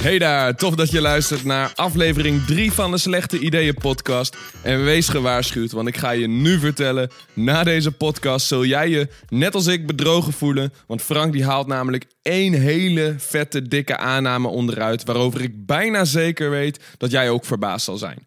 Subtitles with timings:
[0.00, 4.36] Hey daar, tof dat je luistert naar aflevering 3 van de Slechte Ideeën podcast.
[4.62, 9.08] En wees gewaarschuwd, want ik ga je nu vertellen, na deze podcast zul jij je
[9.28, 10.72] net als ik bedrogen voelen.
[10.86, 16.50] Want Frank die haalt namelijk één hele vette dikke aanname onderuit, waarover ik bijna zeker
[16.50, 18.26] weet dat jij ook verbaasd zal zijn.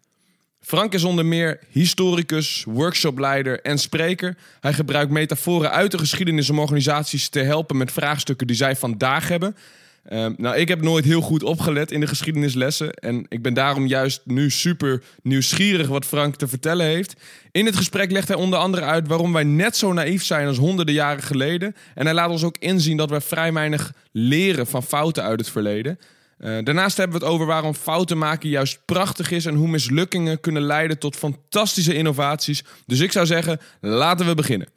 [0.60, 4.36] Frank is onder meer historicus, workshopleider en spreker.
[4.60, 9.28] Hij gebruikt metaforen uit de geschiedenis om organisaties te helpen met vraagstukken die zij vandaag
[9.28, 9.56] hebben.
[10.04, 12.94] Ehm, nou, ik heb nooit heel goed opgelet in de geschiedenislessen.
[12.94, 17.14] En ik ben daarom juist nu super nieuwsgierig wat Frank te vertellen heeft.
[17.50, 20.56] In het gesprek legt hij onder andere uit waarom wij net zo naïef zijn als
[20.56, 21.74] honderden jaren geleden.
[21.94, 25.50] En hij laat ons ook inzien dat wij vrij weinig leren van fouten uit het
[25.50, 25.98] verleden.
[26.38, 30.40] Uh, daarnaast hebben we het over waarom fouten maken juist prachtig is en hoe mislukkingen
[30.40, 32.64] kunnen leiden tot fantastische innovaties.
[32.86, 34.68] Dus ik zou zeggen, laten we beginnen.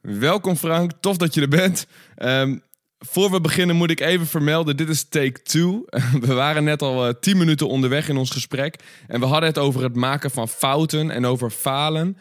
[0.00, 1.86] Welkom Frank, tof dat je er bent.
[2.18, 2.62] Um,
[3.08, 5.84] voor we beginnen moet ik even vermelden, dit is take two.
[6.26, 8.76] We waren net al uh, 10 minuten onderweg in ons gesprek.
[9.06, 12.16] En we hadden het over het maken van fouten en over falen.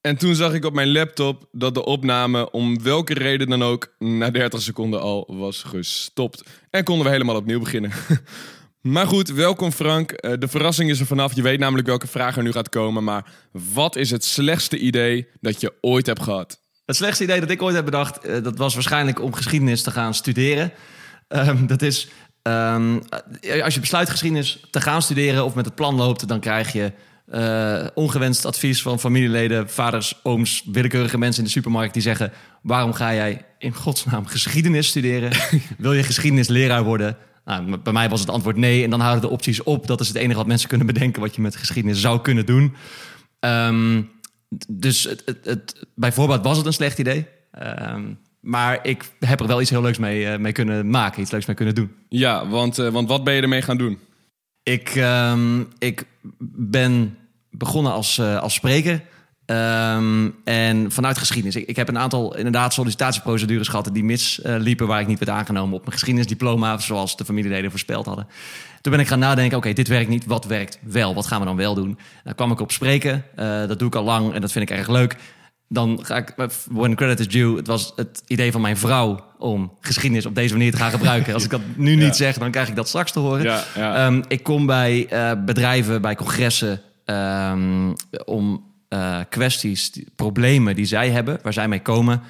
[0.00, 3.94] En toen zag ik op mijn laptop dat de opname om welke reden dan ook
[3.98, 6.42] na 30 seconden al was gestopt.
[6.70, 7.92] En konden we helemaal opnieuw beginnen.
[8.86, 10.12] Maar goed, welkom Frank.
[10.12, 11.34] Uh, de verrassing is er vanaf.
[11.34, 13.04] Je weet namelijk welke vraag er nu gaat komen.
[13.04, 13.32] Maar
[13.74, 16.60] wat is het slechtste idee dat je ooit hebt gehad?
[16.86, 19.90] Het slechtste idee dat ik ooit heb bedacht, uh, dat was waarschijnlijk om geschiedenis te
[19.90, 20.72] gaan studeren.
[21.28, 22.08] Um, dat is,
[22.42, 23.02] um,
[23.62, 26.92] als je besluit geschiedenis te gaan studeren of met het plan loopt, dan krijg je
[27.32, 32.92] uh, ongewenst advies van familieleden, vaders, ooms, willekeurige mensen in de supermarkt die zeggen: waarom
[32.92, 35.30] ga jij in godsnaam geschiedenis studeren?
[35.78, 37.16] Wil je geschiedenisleraar worden?
[37.44, 38.84] Nou, bij mij was het antwoord nee.
[38.84, 39.86] En dan houden de opties op.
[39.86, 42.74] Dat is het enige wat mensen kunnen bedenken wat je met geschiedenis zou kunnen doen.
[43.40, 44.10] Um,
[44.68, 47.26] dus het, het, was het een slecht idee.
[47.62, 51.30] Um, maar ik heb er wel iets heel leuks mee, uh, mee kunnen maken, iets
[51.30, 51.92] leuks mee kunnen doen.
[52.08, 53.98] Ja, want, uh, want wat ben je ermee gaan doen?
[54.62, 56.06] Ik, um, ik
[56.58, 57.16] ben
[57.50, 59.02] begonnen als, uh, als spreker.
[59.46, 61.56] Um, en vanuit geschiedenis.
[61.56, 65.74] Ik, ik, heb een aantal inderdaad sollicitatieprocedures gehad die misliepen, waar ik niet werd aangenomen
[65.74, 68.26] op mijn geschiedenisdiploma, zoals de familieleden voorspeld hadden.
[68.86, 71.14] Toen ben ik gaan nadenken: oké, okay, dit werkt niet, wat werkt wel?
[71.14, 71.98] Wat gaan we dan wel doen?
[72.24, 73.24] Dan kwam ik op spreken.
[73.38, 75.16] Uh, dat doe ik al lang en dat vind ik erg leuk.
[75.68, 76.34] Dan ga ik,
[76.70, 80.52] when credit is due, het was het idee van mijn vrouw om geschiedenis op deze
[80.52, 81.34] manier te gaan gebruiken.
[81.34, 82.12] Als ik dat nu niet ja.
[82.12, 83.42] zeg, dan krijg ik dat straks te horen.
[83.42, 84.06] Ja, ja.
[84.06, 87.94] Um, ik kom bij uh, bedrijven, bij congressen um,
[88.24, 92.22] om uh, kwesties, die, problemen die zij hebben, waar zij mee komen,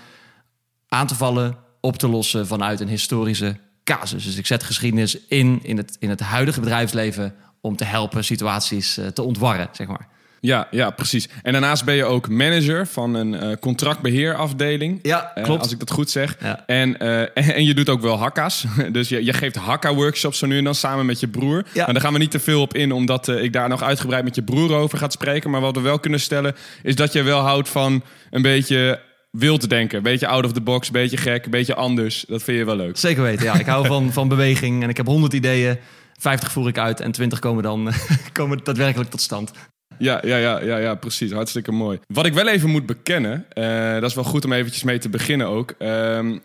[0.88, 3.56] aan te vallen, op te lossen vanuit een historische
[3.86, 4.24] casus.
[4.24, 8.98] Dus ik zet geschiedenis in, in het, in het huidige bedrijfsleven om te helpen situaties
[8.98, 10.08] uh, te ontwarren, zeg maar.
[10.40, 11.28] Ja, ja, precies.
[11.42, 14.98] En daarnaast ben je ook manager van een uh, contractbeheerafdeling.
[15.02, 15.48] Ja, klopt.
[15.48, 16.36] Uh, als ik dat goed zeg.
[16.40, 16.66] Ja.
[16.66, 18.64] En, uh, en, en, je doet ook wel hakka's.
[18.92, 21.64] Dus je, je geeft hakka-workshops zo nu en dan samen met je broer.
[21.72, 21.84] Ja.
[21.84, 24.34] Maar daar gaan we niet te veel op in, omdat ik daar nog uitgebreid met
[24.34, 25.50] je broer over ga spreken.
[25.50, 29.00] Maar wat we wel kunnen stellen, is dat je wel houdt van een beetje
[29.38, 30.02] wild te denken.
[30.02, 32.24] Beetje out of the box, beetje gek, beetje anders.
[32.28, 32.96] Dat vind je wel leuk.
[32.96, 33.58] Zeker weten, ja.
[33.58, 35.78] Ik hou van, van beweging en ik heb honderd ideeën.
[36.18, 37.92] 50 voer ik uit en 20 komen dan
[38.32, 39.52] komen daadwerkelijk tot stand.
[39.98, 41.32] Ja, ja, ja, ja, ja, precies.
[41.32, 41.98] Hartstikke mooi.
[42.06, 45.08] Wat ik wel even moet bekennen, uh, dat is wel goed om eventjes mee te
[45.08, 45.74] beginnen ook.
[45.78, 46.36] Uh,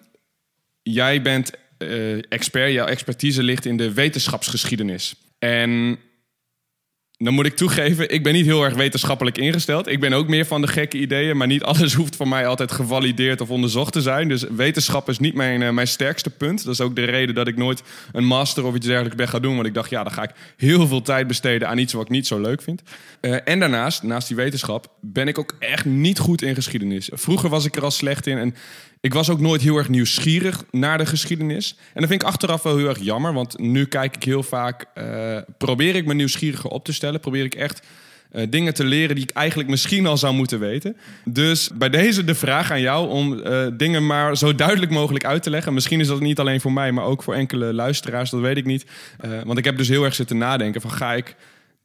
[0.82, 5.16] jij bent uh, expert, jouw expertise ligt in de wetenschapsgeschiedenis.
[5.40, 5.98] En
[7.24, 9.88] dan moet ik toegeven, ik ben niet heel erg wetenschappelijk ingesteld.
[9.88, 12.72] Ik ben ook meer van de gekke ideeën, maar niet alles hoeft voor mij altijd
[12.72, 14.28] gevalideerd of onderzocht te zijn.
[14.28, 16.64] Dus wetenschap is niet mijn, uh, mijn sterkste punt.
[16.64, 19.42] Dat is ook de reden dat ik nooit een master of iets dergelijks ben gaan
[19.42, 19.56] doen.
[19.56, 22.10] Want ik dacht, ja, dan ga ik heel veel tijd besteden aan iets wat ik
[22.10, 22.82] niet zo leuk vind.
[23.22, 27.10] Uh, en daarnaast, naast die wetenschap, ben ik ook echt niet goed in geschiedenis.
[27.14, 28.56] Vroeger was ik er al slecht in en
[29.02, 31.76] ik was ook nooit heel erg nieuwsgierig naar de geschiedenis.
[31.78, 33.34] En dat vind ik achteraf wel heel erg jammer.
[33.34, 34.86] Want nu kijk ik heel vaak...
[34.96, 37.20] Uh, probeer ik me nieuwsgieriger op te stellen.
[37.20, 37.88] Probeer ik echt
[38.32, 40.98] uh, dingen te leren die ik eigenlijk misschien al zou moeten weten.
[41.26, 45.44] Dus bij deze de vraag aan jou om uh, dingen maar zo duidelijk mogelijk uit
[45.44, 45.74] te leggen.
[45.74, 48.30] Misschien is dat niet alleen voor mij, maar ook voor enkele luisteraars.
[48.30, 48.86] Dat weet ik niet.
[49.46, 50.92] want ik heb dus heel erg zitten nadenken van...
[50.92, 51.36] ga ik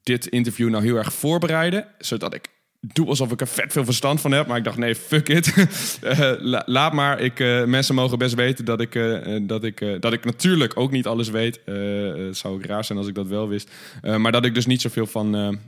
[0.03, 1.87] dit interview nou heel erg voorbereiden...
[1.99, 2.49] zodat ik
[2.81, 4.47] doe alsof ik er vet veel verstand van heb.
[4.47, 5.55] Maar ik dacht, nee, fuck it.
[6.41, 7.21] la, laat maar.
[7.21, 10.91] Ik, uh, mensen mogen best weten dat ik, uh, dat, ik, dat ik natuurlijk ook
[10.91, 11.61] niet alles weet.
[11.65, 13.71] het zou ook raar zijn als ik dat wel wist.
[14.17, 15.59] maar dat ik dus niet zoveel van,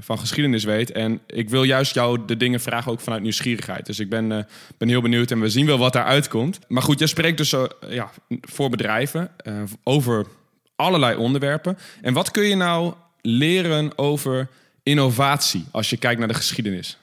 [0.00, 0.92] van geschiedenis weet.
[0.92, 3.86] En ik wil juist jou de dingen vragen ook vanuit nieuwsgierigheid.
[3.86, 4.46] Dus ik ben,
[4.78, 6.58] ben heel benieuwd en we zien wel wat daaruit komt.
[6.68, 7.54] Maar goed, jij spreekt dus
[7.88, 9.30] ja, voor bedrijven
[9.82, 10.26] over
[10.76, 11.78] allerlei onderwerpen.
[12.02, 14.48] En wat kun je nou leren over
[14.84, 16.98] innovatie als je kijkt naar de geschiedenis?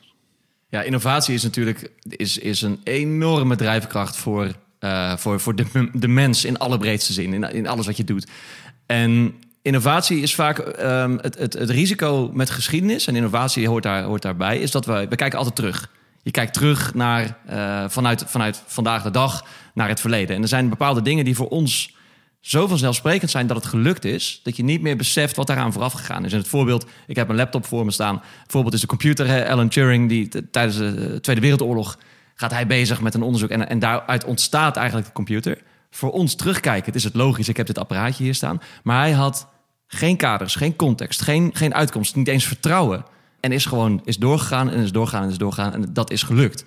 [0.69, 6.07] Ja, innovatie is natuurlijk is, is een enorme drijfkracht voor, uh, voor, voor de, de
[6.07, 8.27] mens in alle breedste zin, in, in alles wat je doet.
[8.85, 14.03] En innovatie is vaak ehm, het, het, het risico met geschiedenis, en innovatie hoort, daar,
[14.03, 15.89] hoort daarbij, is dat we, we kijken altijd terug.
[16.23, 20.35] Je kijkt terug naar, eh, vanuit, vanuit vandaag de dag naar het verleden.
[20.35, 21.95] En er zijn bepaalde dingen die voor ons
[22.41, 25.93] zo vanzelfsprekend zijn dat het gelukt is, dat je niet meer beseft wat daaraan vooraf
[25.93, 26.31] gegaan is.
[26.31, 28.15] En het voorbeeld, ik heb een laptop voor me staan.
[28.41, 31.97] Het voorbeeld is de computer, Alan Turing, die tijdens de Tweede Wereldoorlog
[32.35, 33.49] gaat hij bezig met een onderzoek.
[33.49, 35.61] En, en daaruit ontstaat eigenlijk de computer.
[35.91, 38.61] Voor ons terugkijken, het is het logisch, ik heb dit apparaatje hier staan.
[38.83, 39.47] Maar hij had
[39.87, 43.05] geen kaders, geen context, geen, geen uitkomst, niet eens vertrouwen.
[43.39, 45.73] En is gewoon is doorgegaan en is doorgegaan en is doorgegaan.
[45.73, 46.63] En dat is gelukt.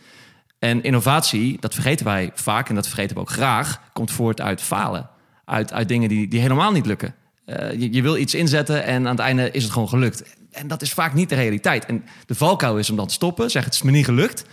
[0.59, 4.63] En innovatie, dat vergeten wij vaak en dat vergeten we ook graag, komt voort uit
[4.63, 5.09] falen.
[5.45, 7.15] Uit, uit dingen die, die helemaal niet lukken.
[7.45, 10.37] Eh, je, je wil iets inzetten en aan het einde is het gewoon gelukt.
[10.51, 11.87] En dat is vaak niet de realiteit.
[11.87, 14.45] En de valkuil is om dan te stoppen, zeg het is me niet gelukt.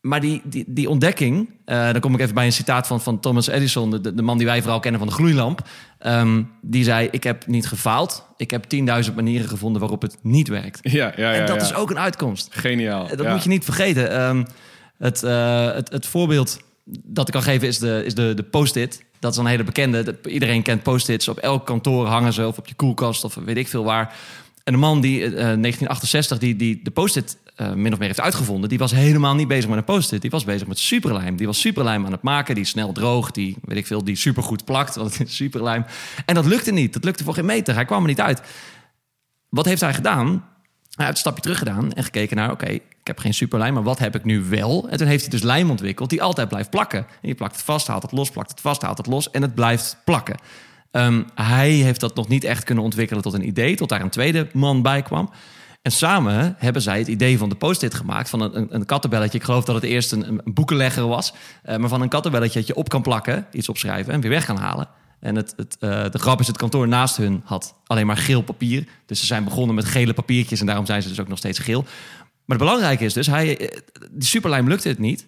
[0.00, 3.20] Maar die, die, die ontdekking, eh, dan kom ik even bij een citaat van, van
[3.20, 5.68] Thomas Edison, de, de man die wij vooral kennen van de gloeilamp.
[5.98, 8.64] Ehm, die zei: Ik heb niet gefaald, ik heb
[9.08, 10.78] 10.000 manieren gevonden waarop het niet werkt.
[10.82, 11.32] Ja, ja, ja.
[11.32, 11.62] en dat ja.
[11.62, 12.48] is ook een uitkomst.
[12.50, 13.08] Geniaal.
[13.08, 13.32] Dat ja.
[13.32, 14.10] moet je niet vergeten.
[14.10, 14.44] Ehm,
[14.98, 19.04] het, eh, het, het voorbeeld dat ik kan geven is de, is de, de post-it.
[19.18, 20.18] Dat is een hele bekende.
[20.24, 21.28] Iedereen kent post-its.
[21.28, 24.14] Op elk kantoor hangen ze of op je koelkast of weet ik veel waar.
[24.64, 28.20] En de man die eh, 1968 die, die de post-it eh, min of meer heeft
[28.20, 28.68] uitgevonden...
[28.68, 30.20] die was helemaal niet bezig met een post-it.
[30.20, 31.36] Die was bezig met superlijm.
[31.36, 32.54] Die was superlijm aan het maken.
[32.54, 33.34] Die snel droogt.
[33.34, 34.94] Die, weet ik veel, die supergoed plakt.
[34.94, 35.84] Want het is superlijm.
[36.26, 36.92] En dat lukte niet.
[36.92, 37.74] Dat lukte voor geen meter.
[37.74, 38.42] Hij kwam er niet uit.
[39.48, 40.44] Wat heeft hij gedaan?
[40.96, 42.50] Hij heeft een stapje terug gedaan en gekeken naar...
[42.50, 44.88] oké, ik heb geen superlijm, maar wat heb ik nu wel?
[44.88, 46.98] En toen heeft hij dus lijm ontwikkeld die altijd blijft plakken.
[46.98, 49.30] En je plakt het vast, haalt het los, plakt het vast, haalt het los...
[49.30, 50.36] en het blijft plakken.
[50.90, 53.76] Ehm, hij heeft dat nog niet echt kunnen ontwikkelen tot een idee...
[53.76, 55.30] tot daar een tweede man bij kwam.
[55.82, 58.28] En samen hebben zij het idee van de post-it gemaakt...
[58.28, 59.38] van een, een, een kattenbelletje.
[59.38, 61.32] Ik geloof dat het eerst een, een boekenlegger was...
[61.62, 63.46] eh, maar van een kattenbelletje dat je op kan plakken...
[63.52, 64.88] iets opschrijven en weer weg kan halen...
[65.26, 68.42] En het, het, eh, de grap is, het kantoor naast hun had alleen maar geel
[68.42, 68.86] papier.
[69.06, 71.58] Dus ze zijn begonnen met gele papiertjes en daarom zijn ze dus ook nog steeds
[71.58, 71.82] geel.
[71.82, 73.80] Maar het belangrijke is dus, hij, eh,
[74.10, 75.26] die superlijm lukte het niet.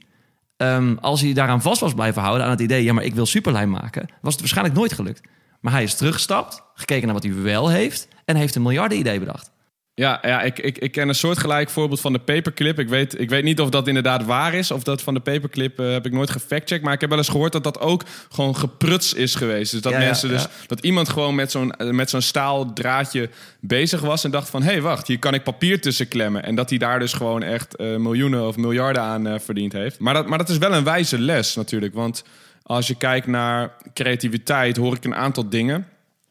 [0.57, 2.85] Ehm, als hij daaraan vast was blijven houden aan het idee...
[2.85, 5.21] ja, maar ik wil superlijm maken, was het waarschijnlijk nooit gelukt.
[5.61, 8.09] Maar hij is teruggestapt, gekeken naar wat hij wel heeft...
[8.25, 9.51] en heeft een miljarden idee bedacht.
[9.99, 12.79] Ja, ja ik, ik, ik ken een soortgelijk voorbeeld van de paperclip.
[12.79, 14.71] Ik weet, ik weet niet of dat inderdaad waar is.
[14.71, 16.85] Of dat van de paperclip eh, heb ik nooit gefactcheckt.
[16.85, 19.73] Maar ik heb wel eens gehoord dat dat ook gewoon gepruts is geweest.
[19.73, 22.73] Dus dat Ja, ja, mensen dus dat iemand gewoon met zo'n eh, met zo'n staal
[22.73, 23.31] draadje
[23.61, 26.43] bezig was en dacht van hé, hey, wacht, hier kan ik papier tussen klemmen.
[26.43, 29.99] En dat hij daar dus gewoon echt eh, miljoenen of miljarden aan verdiend heeft.
[29.99, 31.95] Maar dat, maar dat is wel een wijze les natuurlijk.
[31.95, 32.25] Want
[32.63, 35.87] als je kijkt naar creativiteit, hoor ik een aantal dingen.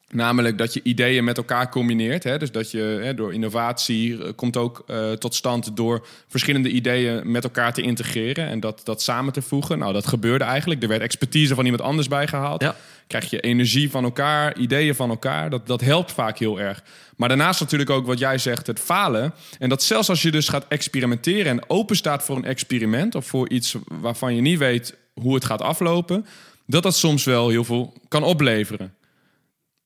[0.09, 2.23] Namelijk dat je ideeën met elkaar combineert.
[2.23, 2.37] Hè?
[2.37, 7.31] Dus dat je hè, door innovatie eh, komt ook eh, tot stand door verschillende ideeën
[7.31, 9.79] met elkaar te integreren en dat, dat samen te voegen.
[9.79, 10.81] Nou, dat gebeurde eigenlijk.
[10.81, 12.61] Er werd expertise van iemand anders bijgehaald.
[12.61, 12.75] Ja.
[13.07, 15.49] Krijg je energie van elkaar, ideeën van elkaar.
[15.49, 16.83] Dat, dat helpt vaak heel erg.
[17.15, 19.33] Maar daarnaast natuurlijk ook wat jij zegt, het falen.
[19.59, 23.25] En dat zelfs als je dus gaat experimenteren en open staat voor een experiment of
[23.25, 26.25] voor iets waarvan je niet weet hoe het gaat aflopen,
[26.65, 28.96] dat dat soms wel heel veel kan opleveren.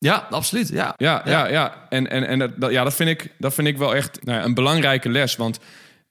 [0.06, 0.68] Ja, absoluut.
[0.70, 0.94] Ja.
[0.98, 1.86] Ja, ja, ja.
[1.90, 4.38] En, en, en dat, dat- ja, dat, vind ik, dat vind ik wel echt nou
[4.40, 5.36] ja, een belangrijke les.
[5.36, 5.60] Want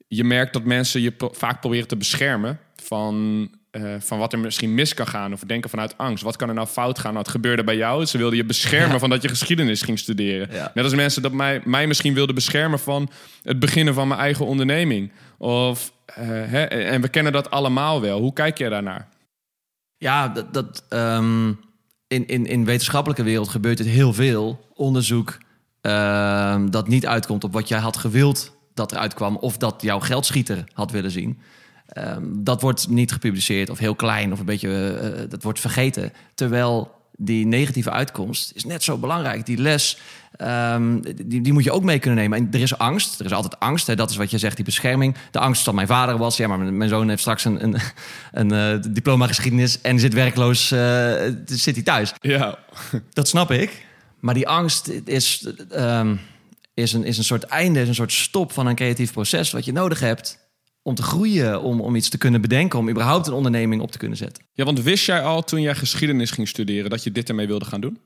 [0.09, 4.39] je merkt dat mensen je pro- vaak proberen te beschermen van, eh, van wat er
[4.39, 5.33] misschien mis kan gaan.
[5.33, 6.23] Of denken vanuit angst.
[6.25, 7.13] Wat kan er nou fout gaan?
[7.13, 8.07] Nou, het gebeurde bij jou.
[8.07, 8.99] Ze wilden je beschermen Ja.
[8.99, 10.49] van dat je geschiedenis ging studeren.
[10.75, 13.11] Net als mensen dat mij, mij misschien wilden beschermen van
[13.43, 15.13] het beginnen van mijn eigen onderneming.
[15.39, 18.21] Of, eh, hè, en we kennen dat allemaal wel.
[18.21, 19.09] Hoe kijk jij daarnaar?
[19.97, 21.53] Ja, dat, dat, ehm,
[22.11, 24.67] in, in, in wetenschappelijke wereld gebeurt het heel veel.
[24.75, 25.39] Onderzoek
[25.81, 29.37] ehm, dat niet uitkomt op wat jij had gewild dat eruit kwam...
[29.37, 31.39] of dat jouw geldschieter had willen zien.
[31.87, 34.91] Ehm, dat wordt niet gepubliceerd of heel klein of een beetje...
[34.91, 36.13] eh, dat wordt vergeten.
[36.35, 39.47] Terwijl die negatieve uitkomst is net zo belangrijk.
[39.47, 39.99] Die les,
[40.37, 42.39] ehm, die, die moet je ook mee kunnen nemen.
[42.39, 43.87] En er is angst, er is altijd angst.
[43.87, 43.95] Hè?
[43.95, 45.17] Dat is wat je zegt, die bescherming.
[45.31, 46.37] De angst dat mijn vader was.
[46.37, 47.77] Ja, maar mijn mijn zoon heeft straks een, een,
[48.33, 49.81] een eh, diploma geschiedenis...
[49.81, 52.13] en zit werkloos, eh, zit hij thuis.
[52.21, 52.59] Ja,
[53.13, 53.87] Dat snap ik.
[54.21, 56.17] Maar die angst is, ehm,
[56.75, 59.51] is, een, is een soort einde, is een soort stop van een creatief proces...
[59.51, 60.40] wat je nodig hebt
[60.91, 62.79] om te groeien, om, om iets te kunnen bedenken...
[62.79, 64.45] om überhaupt een onderneming op te kunnen zetten.
[64.53, 67.65] ja, want wist jij al toen jij geschiedenis ging studeren dat je dit ermee wilde
[67.65, 67.99] gaan doen?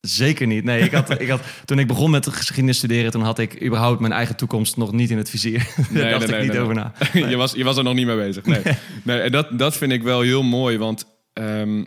[0.00, 0.64] Zeker niet.
[0.64, 3.10] Nee, ik had, ik had, toen ik begon met geschiedenis studeren...
[3.10, 5.68] toen had ik überhaupt mijn eigen toekomst nog niet in het vizier.
[5.90, 6.92] Daar dacht ik niet over na.
[7.12, 8.44] je, was, je was er nog niet mee bezig.
[8.44, 8.62] Nee.
[9.02, 9.20] nee.
[9.20, 11.06] en dat, dat vind ik wel heel mooi, want
[11.38, 11.84] ehm,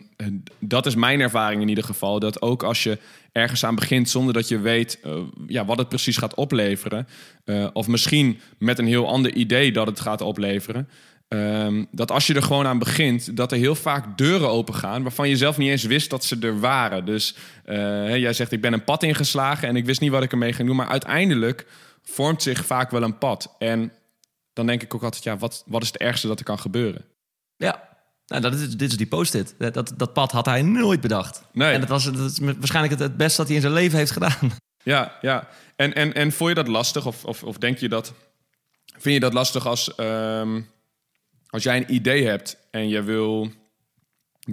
[0.58, 2.18] dat is mijn ervaring in ieder geval.
[2.18, 2.98] Dat ook als je
[3.32, 7.08] ergens aan begint zonder dat je weet eh, ja, wat het precies gaat opleveren,
[7.44, 10.88] eh, of misschien met een heel ander idee dat het gaat opleveren,
[11.28, 15.02] ehm, dat als je er gewoon aan begint, dat er heel vaak deuren open gaan
[15.02, 17.04] waarvan je zelf niet eens wist dat ze er waren.
[17.04, 20.32] Dus eh, jij zegt, ik ben een pad ingeslagen en ik wist niet wat ik
[20.32, 20.76] ermee ging doen.
[20.76, 21.66] Maar uiteindelijk
[22.02, 23.54] vormt zich vaak wel een pad.
[23.58, 23.92] En
[24.52, 27.04] dan denk ik ook altijd, ja, wat, wat is het ergste dat er kan gebeuren?
[27.56, 27.91] Ja,
[28.40, 29.54] nou, dat is, dit is die post-it.
[29.58, 31.42] Dat, dat pad had hij nooit bedacht.
[31.52, 31.72] Nee.
[31.72, 34.10] En dat was dat is waarschijnlijk het, het beste dat hij in zijn leven heeft
[34.10, 34.52] gedaan.
[34.84, 35.48] Ja, ja.
[35.76, 37.06] En, en, en vond je dat lastig?
[37.06, 38.12] Of, of, of denk je dat...
[38.84, 40.60] Vind je dat lastig als, ehm,
[41.46, 43.50] als jij een idee hebt en je wil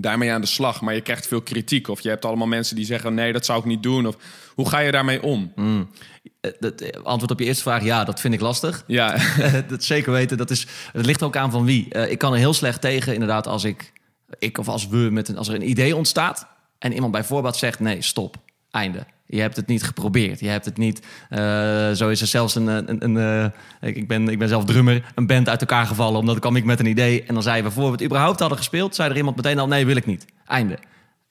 [0.01, 1.87] daarmee aan de slag, maar je krijgt veel kritiek.
[1.87, 4.07] Of je hebt allemaal mensen die zeggen: nee, dat zou ik niet doen.
[4.07, 4.15] Of
[4.55, 5.51] hoe ga je daarmee om?
[5.55, 5.89] Mm.
[6.41, 8.83] Het eh, antwoord op je eerste vraag: ja, dat vind ik lastig.
[8.87, 9.17] Ja,
[9.67, 10.37] dat zeker weten.
[10.37, 11.87] Dat, is, dat ligt ook aan van wie.
[11.91, 13.93] Uh, ik kan er heel slecht tegen, inderdaad, als ik,
[14.39, 17.79] ik of als we met een, als er een idee ontstaat en iemand bijvoorbeeld zegt:
[17.79, 18.37] nee, stop,
[18.71, 19.05] einde.
[19.25, 20.39] Je hebt het niet geprobeerd.
[20.39, 21.05] Je hebt het niet.
[21.29, 22.67] Uh, zo is er zelfs een.
[22.67, 25.11] een, een uh, ik, ben, ik ben zelf drummer.
[25.15, 26.19] Een band uit elkaar gevallen.
[26.19, 27.23] Omdat ik kwam ik met een idee.
[27.23, 28.95] En dan zei we voor we het überhaupt hadden gespeeld.
[28.95, 30.25] zei er iemand meteen al: nee, wil ik niet.
[30.45, 30.77] Einde.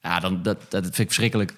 [0.00, 1.54] Ja, dan, dat, dat vind ik verschrikkelijk.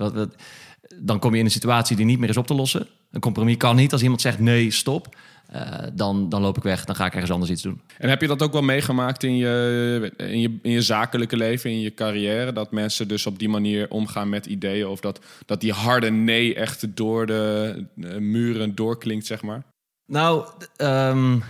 [0.99, 2.87] Dan kom je in een situatie die niet meer is op te lossen.
[3.11, 3.93] Een compromis kan niet.
[3.93, 5.17] Als iemand zegt nee, stop.
[5.55, 7.81] Uh, dan, dan loop ik weg, dan ga ik ergens anders iets doen.
[7.99, 11.71] En heb je dat ook wel meegemaakt in je, in je, in je zakelijke leven,
[11.71, 12.53] in je carrière?
[12.53, 14.87] Dat mensen dus op die manier omgaan met ideeën?
[14.87, 17.87] Of dat, dat die harde nee echt door de
[18.19, 19.63] muren doorklinkt, zeg maar?
[20.07, 21.43] Nou, um,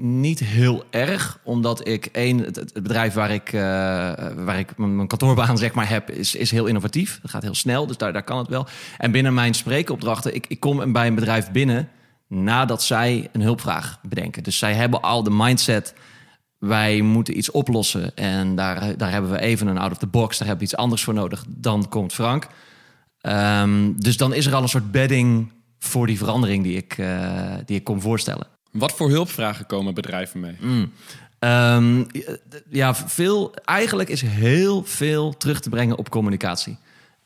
[0.00, 3.60] niet heel erg, omdat ik één, het, het bedrijf waar ik, uh,
[4.36, 7.18] waar ik mijn kantoorbaan zeg maar heb, is, is heel innovatief.
[7.22, 8.66] Dat gaat heel snel, dus daar, daar kan het wel.
[8.98, 11.88] En binnen mijn spreekopdrachten, ik, ik kom bij een bedrijf binnen
[12.32, 14.42] nadat zij een hulpvraag bedenken.
[14.42, 15.94] Dus zij hebben al de mindset,
[16.58, 18.16] wij moeten iets oplossen.
[18.16, 20.80] En daar, daar hebben we even een out of the box, daar hebben we iets
[20.82, 21.44] anders voor nodig.
[21.48, 22.46] Dan komt Frank.
[23.22, 27.54] Um, dus dan is er al een soort bedding voor die verandering die ik, uh,
[27.64, 28.46] die ik kom voorstellen.
[28.70, 30.56] Wat voor hulpvragen komen bedrijven mee?
[30.60, 30.92] Mm.
[31.38, 32.06] Um,
[32.70, 33.54] ja, veel.
[33.64, 36.76] Eigenlijk is heel veel terug te brengen op communicatie.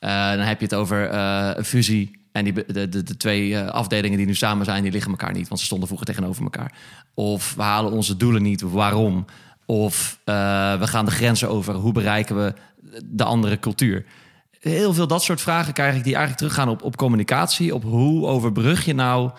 [0.01, 3.67] Uh, dan heb je het over uh, een fusie en die, de, de, twee uh,
[3.67, 6.73] afdelingen die nu samen zijn, die liggen elkaar niet, want ze stonden vroeger tegenover elkaar.
[7.15, 9.25] Of we halen onze doelen niet, waarom?
[9.67, 10.35] Of uh,
[10.79, 12.55] we gaan de grenzen over, hoe bereiken we
[13.05, 14.05] de andere cultuur?
[14.61, 17.75] Heel veel dat soort vragen krijg ik die eigenlijk teruggaan op, op communicatie.
[17.75, 19.31] Op hoe overbrug je nou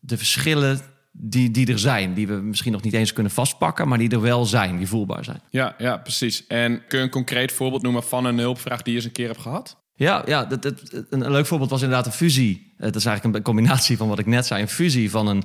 [0.00, 0.80] de verschillen
[1.12, 2.14] die, die er zijn.
[2.14, 5.24] Die we misschien nog niet eens kunnen vastpakken, maar die er wel zijn, die voelbaar
[5.24, 5.40] zijn.
[5.50, 6.46] Ja, ja, precies.
[6.46, 9.28] En kun je een concreet voorbeeld noemen van een hulpvraag die je eens een keer
[9.28, 9.76] hebt gehad?
[9.98, 10.74] Ja, ja dat, dat,
[11.10, 12.74] een leuk voorbeeld was inderdaad een fusie.
[12.76, 14.62] Het is eigenlijk een combinatie van wat ik net zei.
[14.62, 15.44] Een fusie van een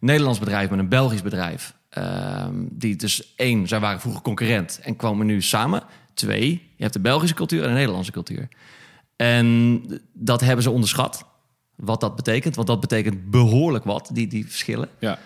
[0.00, 1.74] Nederlands bedrijf met een Belgisch bedrijf.
[1.98, 5.82] Um, die dus één, zij waren vroeger concurrent en kwamen nu samen.
[6.14, 8.48] Twee, je hebt de Belgische cultuur en de Nederlandse cultuur.
[9.16, 9.82] En
[10.12, 11.24] dat hebben ze onderschat.
[11.76, 12.54] Wat dat betekent.
[12.54, 14.88] Want dat betekent behoorlijk wat, die, die verschillen.
[14.98, 15.18] Ja.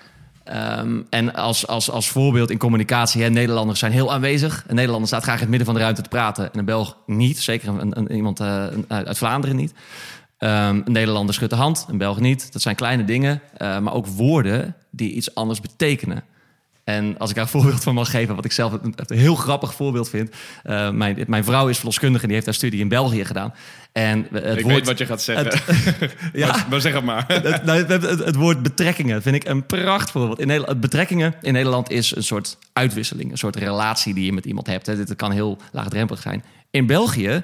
[0.54, 4.64] Um, en als, als, als voorbeeld in communicatie, hè, Nederlanders zijn heel aanwezig.
[4.66, 6.52] Een Nederlander staat graag in het midden van de ruimte te praten.
[6.52, 9.72] En een Belg niet, zeker een, een, iemand uh, uit Vlaanderen niet.
[10.38, 12.52] Um, een Nederlander schudt de hand, een Belg niet.
[12.52, 16.24] Dat zijn kleine dingen, uh, maar ook woorden die iets anders betekenen.
[16.88, 19.34] En als ik daar een voorbeeld van mag geven, wat ik zelf een, een heel
[19.34, 20.34] grappig voorbeeld vind.
[20.64, 23.54] Uh, mijn, mijn, vrouw is verloskundige en die heeft haar studie in België gedaan.
[23.92, 25.46] En het ik woord, weet wat je gaat zeggen.
[25.46, 27.24] Het, ja, maar, maar, zeg het maar.
[27.26, 30.38] Het, nou, het, het, woord betrekkingen vind ik een prachtig voorbeeld.
[30.38, 34.44] In Nederland, betrekkingen in Nederland is een soort uitwisseling, een soort relatie die je met
[34.44, 34.86] iemand hebt.
[34.86, 34.96] Hè.
[34.96, 36.44] Dit kan heel laagdrempelig zijn.
[36.70, 37.42] In België,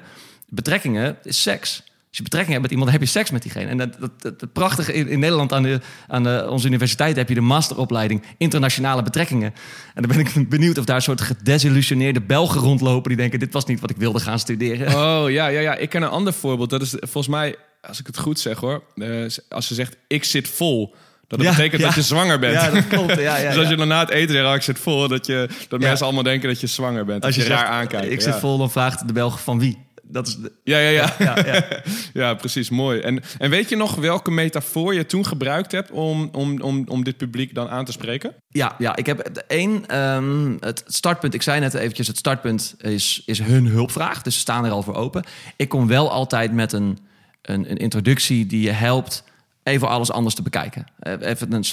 [0.49, 1.83] betrekkingen is seks.
[2.15, 3.69] Als je betrekking hebt met iemand, heb je seks met diegene.
[3.69, 7.15] En dat, dat, dat, dat prachtige in, in, Nederland aan, de, aan de, onze universiteit
[7.15, 9.53] heb je de masteropleiding internationale betrekkingen.
[9.93, 13.53] En dan ben ik benieuwd of daar een soort gedesillusioneerde Belgen rondlopen die denken: dit
[13.53, 14.87] was niet wat ik wilde gaan studeren.
[15.05, 15.75] Oh ja, ja, ja.
[15.75, 16.69] Ik ken een ander voorbeeld.
[16.69, 20.23] Dat is volgens mij, als ik het goed zeg hoor, uh, als ze zegt: ik
[20.23, 20.95] zit vol.
[21.27, 21.87] Dat ja, betekent ja.
[21.87, 22.53] dat je zwanger bent.
[22.53, 23.19] Ja, dat klopt.
[23.19, 25.49] Ja, ja, dus als je dan na het eten zegt, ik zit vol, dat, je,
[25.69, 27.25] dat mensen allemaal denken dat je zwanger bent.
[27.25, 28.11] Als je, je raar aankijkt.
[28.11, 30.51] Ik zit vol, dan vraagt de Belg van wie dat is de...
[30.63, 31.13] ja, ja, ja.
[31.19, 31.81] Ja, ja,
[32.13, 32.33] ja.
[32.33, 32.69] precies.
[32.69, 32.99] Mooi.
[32.99, 37.03] En, en weet je nog welke metafoor je toen gebruikt hebt om, om, om, om
[37.03, 38.33] dit publiek dan aan te spreken?
[38.47, 39.99] Ja, ja ik heb één.
[39.99, 44.21] Um, het startpunt, ik zei net eventjes, het startpunt is, is hun hulpvraag.
[44.21, 45.23] Dus ze staan er al voor open.
[45.55, 46.97] Ik kom wel altijd met een,
[47.41, 49.23] een, een introductie die je helpt
[49.63, 50.85] even alles anders te bekijken.
[51.19, 51.65] Even een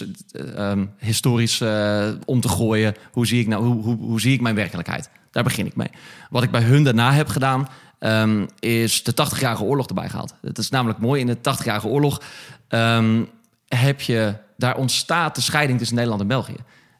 [0.58, 2.94] um, historisch uh, om te gooien.
[3.12, 5.10] Hoe zie, ik nou, hoe, hoe, hoe zie ik mijn werkelijkheid?
[5.30, 5.90] Daar begin ik mee.
[6.30, 7.68] Wat ik bij hun daarna heb gedaan,
[8.04, 10.34] um, is de 80-jarige oorlog erbij gehaald.
[10.40, 12.22] Het is namelijk mooi, in de 80-jarige oorlog
[12.68, 13.28] um,
[13.68, 16.56] heb je, daar ontstaat de scheiding tussen Nederland en België.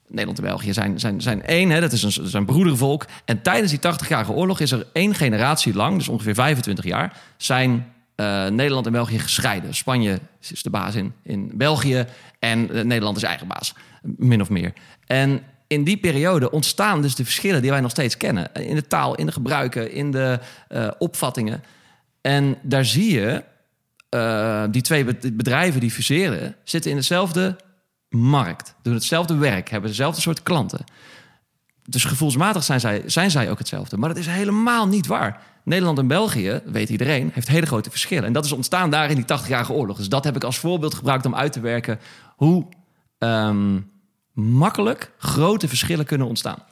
[0.09, 3.07] Nederland en België zijn, zijn, zijn één, hè, dat is een, zijn broedervolk.
[3.25, 7.93] En tijdens die 80-jarige oorlog is er één generatie lang, dus ongeveer 25 jaar, zijn
[8.17, 9.75] uh, Nederland en België gescheiden.
[9.75, 12.07] Spanje is de baas in, in België
[12.39, 14.73] en uh, Nederland is eigen baas, min of meer.
[15.07, 15.43] En
[15.73, 18.55] in die periode ontstaan dus de verschillen die wij nog steeds kennen.
[18.55, 20.39] In de taal, in de gebruiken, in de
[20.69, 21.63] uh, opvattingen.
[22.21, 23.45] En daar zie je,
[24.11, 27.57] uh, die twee bedrijven die fuseren, zitten in dezelfde
[28.09, 28.75] markt.
[28.83, 30.85] Doen hetzelfde werk, hebben dezelfde soort klanten.
[31.85, 33.97] Dus gevoelsmatig zijn zij, zijn zij ook hetzelfde.
[33.97, 35.43] Maar dat is helemaal niet waar.
[35.65, 38.25] Nederland en België, weet iedereen, heeft hele grote verschillen.
[38.25, 39.97] En dat is ontstaan daar in die 80-jarige oorlog.
[39.97, 41.99] Dus dat heb ik als voorbeeld gebruikt om uit te werken
[42.37, 42.67] hoe
[43.19, 43.92] um,
[44.33, 46.65] makkelijk grote verschillen kunnen ontstaan.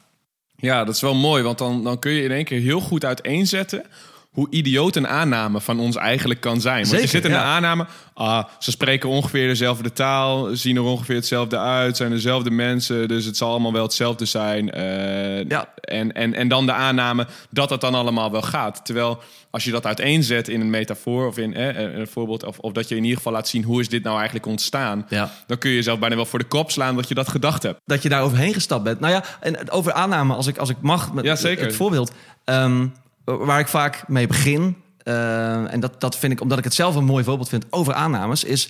[0.55, 3.05] Ja, dat is wel mooi, want dan, dan kun je in één keer heel goed
[3.05, 3.85] uiteenzetten
[4.31, 6.87] hoe idioot een aanname van ons eigenlijk kan zijn.
[6.87, 11.15] Want je zit in de aanname, ah, ze spreken ongeveer dezelfde taal, zien er ongeveer
[11.15, 14.77] hetzelfde uit, zijn dezelfde mensen, dus het zal allemaal wel hetzelfde zijn.
[14.77, 15.73] Uh, ja.
[15.81, 18.85] en, en, en dan de aanname dat het dan allemaal wel gaat.
[18.85, 22.71] Terwijl als je dat uiteenzet in een metafoor of in eh, een voorbeeld, of, of
[22.71, 25.31] dat je in ieder geval laat zien hoe is dit nou eigenlijk ontstaan, ja.
[25.47, 27.79] dan kun je jezelf bijna wel voor de kop slaan dat je dat gedacht hebt.
[27.85, 28.99] Dat je daar overheen gestapt bent.
[28.99, 31.65] Nou ja, en over aanname, als ik, als ik mag, met ja, zeker.
[31.65, 32.11] het voorbeeld.
[32.45, 36.73] Um, waar ik vaak mee begin, uh, en dat, dat vind ik omdat ik het
[36.73, 38.69] zelf een mooi voorbeeld vind over aannames, is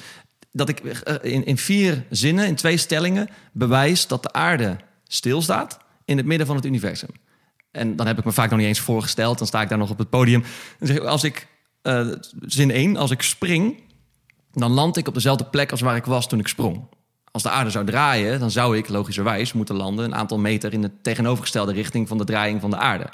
[0.51, 5.79] dat ik eh, in, in vier zinnen, in twee stellingen, bewijs dat de aarde stilstaat
[6.05, 7.09] in het midden van het universum.
[7.71, 9.89] En dan heb ik me vaak nog niet eens voorgesteld, dan sta ik daar nog
[9.89, 10.43] op het podium.
[11.05, 11.47] Als ik,
[11.83, 12.07] uh,
[12.41, 13.83] zin 1, als ik spring,
[14.51, 16.87] dan land ik op dezelfde plek als waar ik was toen ik sprong.
[17.31, 20.81] Als de aarde zou draaien, dan zou ik logischerwijs moeten landen een aantal meter in
[20.81, 23.09] de tegenovergestelde richting van de draaiing van de aarde.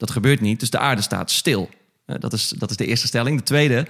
[0.00, 1.68] Dat gebeurt niet, dus de aarde staat stil.
[2.06, 3.38] Eh, dat is, dat is de eerste stelling.
[3.38, 3.86] De tweede,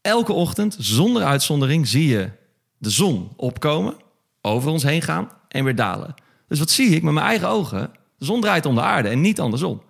[0.00, 2.30] elke ochtend zonder uitzondering zie je
[2.78, 3.94] de zon opkomen,
[4.40, 6.14] over ons heen gaan en weer dalen.
[6.48, 7.90] Dus wat zie ik met mijn eigen ogen?
[8.18, 9.82] De zon draait om de aarde en niet andersom.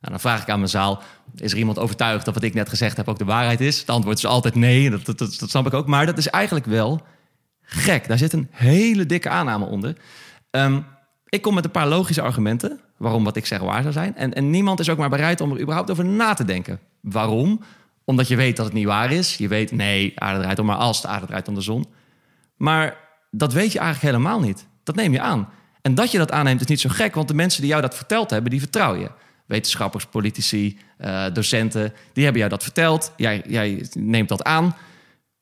[0.00, 1.02] Nou, dan vraag ik aan mijn zaal:
[1.36, 3.78] is er iemand overtuigd dat wat ik net gezegd heb ook de waarheid is?
[3.78, 5.86] Het antwoord is altijd nee, dat, dat, snap ik ook.
[5.86, 7.00] Maar dat is eigenlijk wel
[7.62, 8.08] gek.
[8.08, 9.96] Daar zit een hele dikke aanname onder.
[10.50, 10.84] Um,
[11.30, 14.16] ik kom met een paar logische argumenten waarom wat ik zeg waar zou zijn.
[14.16, 16.80] En, en niemand is ook maar bereid om er überhaupt over na te denken.
[17.00, 17.60] Waarom?
[18.04, 19.36] Omdat je weet dat het niet waar is.
[19.36, 21.86] Je weet, nee, aarde draait om maar als de aarde draait om de zon.
[22.56, 22.96] Maar
[23.30, 24.66] dat weet je eigenlijk helemaal niet.
[24.82, 25.48] Dat neem je aan.
[25.82, 27.94] En dat je dat aanneemt is niet zo gek, want de mensen die jou dat
[27.94, 29.10] verteld hebben, die vertrouw je.
[29.46, 33.12] Wetenschappers, politici, uh, docenten, die hebben jou dat verteld.
[33.16, 34.76] Jij, jij neemt dat aan,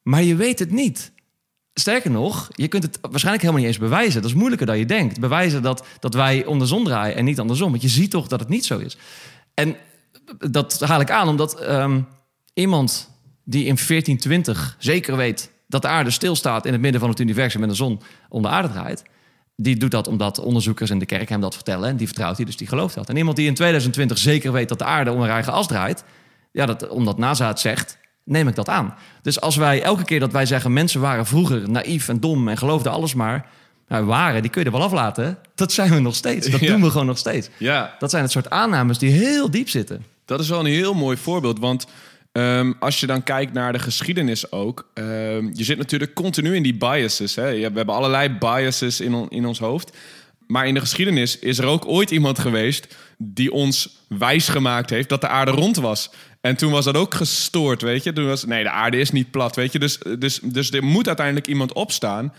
[0.03, 1.13] maar je weet het niet.
[1.79, 4.23] Sterker nog, je kunt het waarschijnlijk helemaal niet eens bewijzen.
[4.23, 5.21] Dat is moeilijker dan je denkt.
[5.21, 7.71] Bewijzen dat, dat wij om de zon draaien en niet andersom.
[7.71, 8.97] Want je ziet toch dat het niet zo is.
[9.55, 9.77] En
[10.39, 12.07] dat haal ik aan omdat um,
[12.55, 13.11] iemand
[13.45, 17.63] die in 1420 zeker weet dat de aarde stilstaat in het midden van het universum
[17.63, 19.05] en de zon om de aarde draait.
[19.57, 21.89] Die doet dat omdat onderzoekers in de kerk hem dat vertellen.
[21.89, 23.09] En die vertrouwt hij, dus die gelooft dat.
[23.09, 26.05] En iemand die in 2020 zeker weet dat de aarde om een eigen as draait.
[26.53, 28.95] Ja, dat, omdat NASA het zegt, neem ik dat aan.
[29.23, 30.73] Dus als wij elke keer dat wij zeggen...
[30.73, 33.47] mensen waren vroeger naïef en dom en geloofden alles maar...
[33.89, 35.39] Nou, waren, die kun je er wel aflaten.
[35.55, 36.49] Dat zijn we nog steeds.
[36.49, 37.49] Dat doen we gewoon nog steeds.
[37.57, 37.97] Ja.
[37.99, 40.05] Dat zijn het soort aannames die heel diep zitten.
[40.25, 41.59] Dat is wel een heel mooi voorbeeld.
[41.59, 41.87] Want
[42.33, 44.91] um, als je dan kijkt naar de geschiedenis ook...
[44.95, 47.35] Um, je zit natuurlijk continu in die biases.
[47.35, 47.53] Hè?
[47.53, 49.97] We hebben allerlei biases in, in ons hoofd.
[50.47, 52.97] Maar in de geschiedenis is er ook ooit iemand geweest...
[53.19, 56.11] die ons wijsgemaakt heeft dat de aarde rond was.
[56.41, 58.13] En toen was dat ook gestoord, weet je.
[58.13, 59.79] Toen was, nee, de aarde is niet plat, weet je.
[59.79, 62.33] Dus, dus, dus er moet uiteindelijk iemand opstaan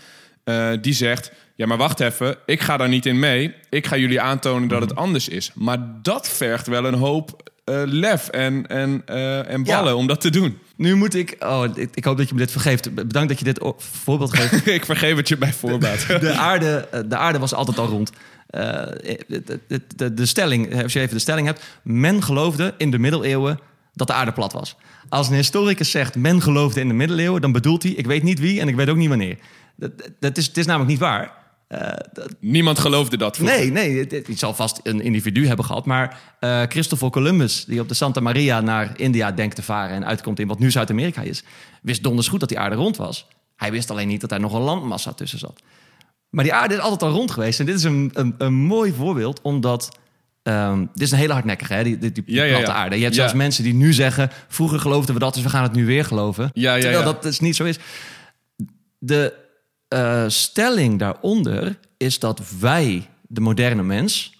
[0.44, 1.32] uh, die zegt...
[1.54, 3.54] ja, maar wacht even, ik ga daar niet in mee.
[3.70, 5.50] Ik ga jullie aantonen dat het anders is.
[5.54, 9.94] Maar dat vergt wel een hoop uh, lef en, en, uh, en ballen ja.
[9.94, 10.58] om dat te doen.
[10.76, 11.36] Nu moet ik...
[11.38, 12.94] Oh, ik, ik, hoop dat je me dit vergeeft.
[12.94, 14.66] Bedankt dat je dit voorbeeld geeft.
[14.80, 16.06] ik vergeef het je bij voorbaat.
[16.20, 18.12] de, aarde, de aarde was altijd al rond.
[18.46, 21.62] de, de, de, de stelling, als je even de stelling hebt...
[21.82, 23.58] men geloofde in de middeleeuwen
[23.92, 24.76] dat de aarde plat was.
[25.08, 28.38] Als een historicus zegt men geloofde in de middeleeuwen, dan bedoelt hij ik weet niet
[28.38, 29.38] wie en ik weet ook niet wanneer.
[29.76, 31.38] Dat, dat is, het is namelijk niet waar.
[31.68, 31.88] Uh,
[32.40, 33.38] Niemand geloofde dat.
[33.38, 35.86] Nee, nee, het, het, zal vast een individu hebben gehad.
[35.86, 40.06] Maar uh, Christopher Columbus, die op de Santa Maria naar India denkt te varen en
[40.06, 41.44] uitkomt in wat nu Zuid-Amerika is,
[41.82, 43.26] wist donders goed dat die aarde rond was.
[43.56, 45.62] Hij wist alleen niet dat daar nog een landmassa tussen zat.
[46.30, 47.60] Maar die aarde is altijd al rond geweest.
[47.60, 49.98] En dit is een, een, een mooi voorbeeld, omdat
[50.42, 51.82] Um, dit is een hele hardnekkige, hè?
[51.82, 52.96] Die, die, die ja, platte ja, aarde.
[52.96, 54.30] Je hebt zelfs mensen die nu zeggen...
[54.48, 56.50] vroeger geloofden we dat, dus we gaan het nu weer geloven.
[56.52, 57.78] Terwijl dat dus niet zo is.
[58.98, 59.34] De
[59.94, 64.34] uh, stelling daaronder is dat wij, de moderne mens...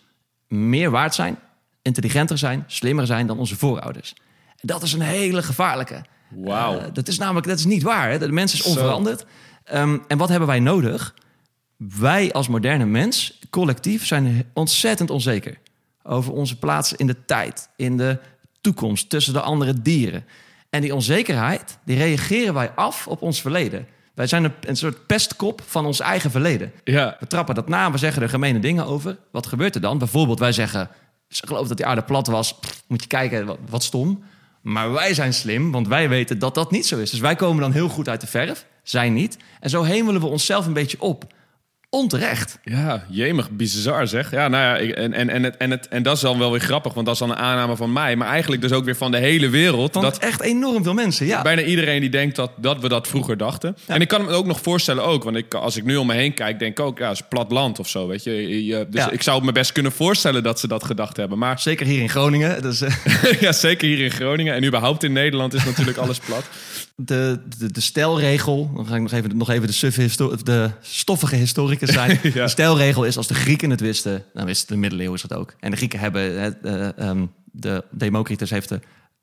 [0.49, 1.39] meer waard zijn,
[1.83, 4.15] intelligenter zijn, slimmer zijn dan onze voorouders.
[4.61, 6.05] Dat is een hele gevaarlijke.
[6.29, 6.77] Wauw.
[6.77, 8.11] Uh, dat is namelijk dat is niet waar.
[8.11, 8.19] Hè?
[8.19, 9.25] De mens is onveranderd.
[9.75, 11.15] Um, en wat hebben wij nodig?
[11.77, 15.59] Wij als moderne mens, collectief, zijn ontzettend onzeker
[16.11, 18.19] over onze plaats in de tijd, in de
[18.61, 20.25] toekomst, tussen de andere dieren.
[20.71, 23.87] En die onzekerheid, die reageren wij af op ons verleden.
[24.15, 26.73] Wij zijn een, een soort pestkop van ons eigen verleden.
[26.85, 27.17] Ja.
[27.21, 29.19] We trappen dat na, we zeggen er gemene dingen over.
[29.33, 29.99] Wat gebeurt er dan?
[29.99, 30.91] Bijvoorbeeld, wij zeggen...
[31.29, 32.59] ze geloof dat die aarde plat was.
[32.59, 34.23] Pff, moet je kijken, wat, wat stom.
[34.61, 37.11] Maar wij zijn slim, want wij weten dat dat niet zo is.
[37.11, 39.37] Dus wij komen dan heel goed uit de verf, zij niet.
[39.61, 41.33] En zo hemelen we onszelf een beetje op.
[41.93, 42.59] Onterecht.
[42.65, 44.31] Ja, jemig, bizar zeg.
[44.31, 46.51] Ja, nou ja, ik- en, en, en, het, en, het, en dat is dan wel
[46.51, 48.17] weer grappig, want dat is dan een aanname van mij.
[48.17, 49.95] Maar eigenlijk dus ook weer van de hele wereld.
[49.95, 51.43] Want dat echt enorm veel mensen, ja.
[51.43, 53.77] bijna iedereen die denkt dat, dat we dat vroeger dachten.
[53.87, 56.15] En ik kan me ook nog voorstellen ook, want ik, als ik nu om me
[56.15, 58.87] heen kijk, denk ik ook, ja, het is plat land of zo, weet je.
[58.91, 59.11] Dus Ja.
[59.11, 61.39] ik zou me best kunnen voorstellen dat ze dat gedacht hebben.
[61.39, 62.63] Maar Zeker hier in Groningen.
[62.63, 62.93] Dus, eh,
[63.41, 66.45] ja, zeker hier in Groningen en überhaupt in Nederland is natuurlijk alles plat.
[66.97, 71.79] de, de, de stelregel, dan ga ik nog even, nog even de, de stoffige historicus
[71.89, 72.09] zijn.
[72.23, 72.43] Ja.
[72.45, 75.55] De stelregel is als de Grieken het wisten, dan wisten de middeleeuwers het ook.
[75.61, 78.81] En de Grieken hebben, het, eh, ehm, de Democritus heeft de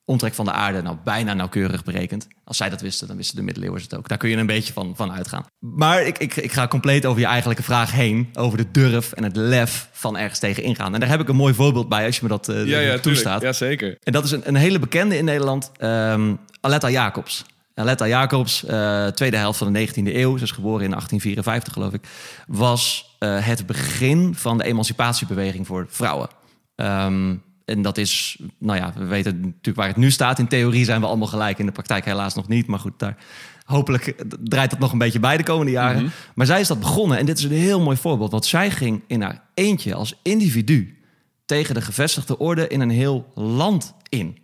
[0.08, 2.28] omtrek van de aarde nou bijna nauwkeurig berekend.
[2.43, 4.08] Als zij dat wisten, dan wisten de middeleeuwers het ook.
[4.08, 5.46] Daar kun je een beetje van, van uitgaan.
[5.60, 8.30] Maar ik, ik, ik ga compleet over je eigenlijke vraag heen.
[8.34, 10.93] Over de durf en het lef van ergens tegen ingaan.
[10.93, 13.00] En daar heb ik een mooi voorbeeld bij, als je me dat eh, Ja, ja,
[13.00, 13.41] toestaat.
[13.41, 13.98] Ja, zeker.
[14.04, 17.46] En dat is een, een hele bekende in Nederland, ehm, Aletta Jacobs.
[17.78, 21.94] Aletta Jacobs, eh, tweede helft van de 19e eeuw, ze is geboren in 1854 geloof
[21.94, 22.08] ik,
[22.48, 26.30] was eh, het begin van de emancipatiebeweging voor vrouwen.
[26.76, 27.36] Ehm,
[27.66, 30.40] en dat is, nou ja, we weten natuurlijk waar het nu staat.
[30.40, 32.68] In theorie zijn we allemaal gelijk, in de praktijk helaas nog niet.
[32.68, 33.18] Maar goed, daar,
[33.63, 36.12] hopelijk draait dat nog een beetje bij de komende jaren.
[36.36, 38.32] Maar zij is dat begonnen en dit is een heel mooi voorbeeld.
[38.32, 40.98] Want zij ging in haar eentje als individu
[41.46, 44.38] tegen de gevestigde orde in een heel land in.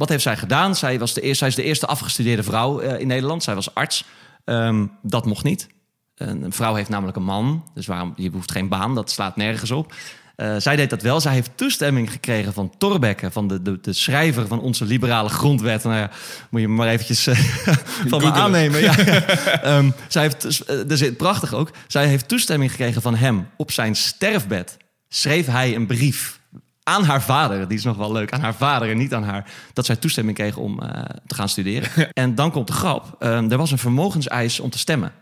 [0.00, 0.76] Wat heeft zij gedaan?
[0.76, 3.42] Zij, was de eerste, zij is de eerste afgestudeerde vrouw eh, in Nederland.
[3.42, 4.04] Zij was arts.
[4.44, 5.66] Ehm, dat mocht niet.
[6.14, 7.70] Een, vrouw heeft namelijk een man.
[7.74, 9.94] Dus waarom, je hoeft geen baan, dat slaat nergens op.
[10.36, 11.20] Eh, zij deed dat wel.
[11.20, 15.84] Zij heeft toestemming gekregen van Thorbecke, van de, de, de schrijver van onze liberale grondwet.
[15.84, 16.10] Nou ja,
[16.50, 17.38] moet je maar eventjes eh,
[18.12, 18.80] van me aannemen.
[18.80, 18.96] Ja.
[19.62, 20.42] Ehm, zij heeft,
[20.88, 21.70] dus, prachtig ook.
[21.86, 24.76] Zij heeft toestemming gekregen van hem op zijn sterfbed.
[25.08, 26.39] Schreef hij een brief
[26.90, 29.50] aan haar vader, die is nog wel leuk, aan haar vader en niet aan haar,
[29.72, 31.90] dat zij toestemming kreeg om eh, te gaan studeren.
[32.12, 35.12] en dan komt de grap, ehm, er was een vermogenseis om te stemmen.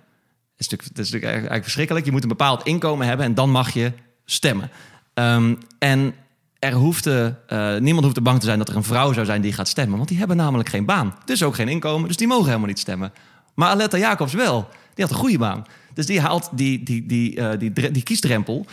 [0.56, 2.04] Dat is natuurlijk, dat is natuurlijk eigenlijk verschrikkelijk.
[2.06, 3.92] Je moet een bepaald inkomen hebben en dan mag je
[4.24, 4.70] stemmen.
[5.14, 6.14] Ehm, en
[6.58, 9.52] er hoefde, eh, niemand hoefde bang te zijn dat er een vrouw zou zijn die
[9.52, 9.96] gaat stemmen.
[9.96, 11.14] Want die hebben namelijk geen baan.
[11.24, 12.08] Dus ook geen inkomen.
[12.08, 13.12] Dus die mogen helemaal niet stemmen.
[13.54, 14.68] Maar Aletta Jacobs wel.
[14.94, 15.66] Die had een goede baan.
[15.94, 18.66] Dus die haalt die, die, die, eh, die, die kiesdrempel.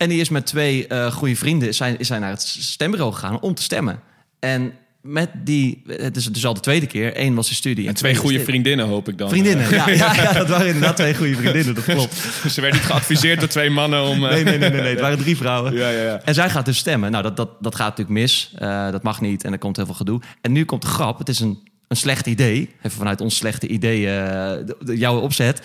[0.00, 3.40] En die is met twee eh goede vrienden is zij, is naar het stembureau gegaan
[3.40, 4.00] om te stemmen.
[4.38, 7.12] En met die, het is dus al de tweede keer.
[7.20, 7.88] Eén was de studie.
[7.88, 9.28] En twee goede vriendinnen hoop ik dan.
[9.28, 12.14] Vriendinnen, ja, ja, ja, dat waren inderdaad twee goede vriendinnen, dat klopt.
[12.54, 14.24] Ze werden niet geadviseerd door twee mannen om...
[14.24, 15.72] eh, Nee, nee, nee, nee, nee, het waren drie vrouwen.
[15.74, 16.20] Ja, ja, ja.
[16.24, 17.10] En zij gaat dus stemmen.
[17.10, 18.52] Nou, dat, dat, dat gaat natuurlijk mis.
[18.58, 20.20] Eh, dat mag niet en er komt heel veel gedoe.
[20.40, 21.18] En nu komt de grap.
[21.18, 21.58] Het is een,
[21.90, 22.74] een slecht idee.
[22.78, 25.60] Even vanuit ons slechte idee, eh, jouw opzet.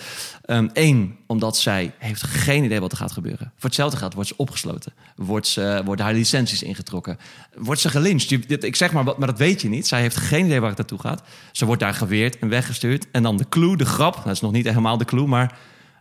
[0.72, 3.52] Eén, omdat zij heeft geen idee wat er gaat gebeuren.
[3.56, 4.92] Voor hetzelfde geld wordt ze opgesloten.
[5.16, 7.18] Wordt ze, worden haar licenties ingetrokken.
[7.56, 9.86] Wordt ze dit- Ik zeg maar wat, maar dat weet je niet.
[9.86, 11.22] Zij heeft geen idee waar het naartoe gaat.
[11.52, 13.06] Ze wordt daar geweerd en weggestuurd.
[13.10, 14.14] En dan de clue, de grap.
[14.24, 15.58] Dat is nog niet helemaal de clue, maar...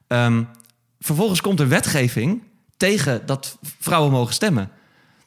[0.07, 0.43] ehm,
[0.99, 2.43] vervolgens komt er wetgeving
[2.77, 4.69] tegen dat vrouwen mogen stemmen.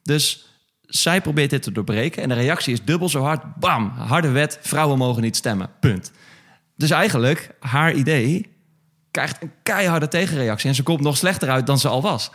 [0.03, 0.48] Dus
[0.89, 2.23] zij probeert dit te doorbreken.
[2.23, 3.55] En de reactie is dubbel zo hard.
[3.55, 5.71] Bam, harde wet, vrouwen mogen niet stemmen.
[5.81, 6.13] Punt.
[6.77, 8.57] Dus eigenlijk, haar idee
[9.11, 10.69] krijgt een keiharde tegenreactie.
[10.69, 12.31] En ze komt nog slechter uit dan ze al was.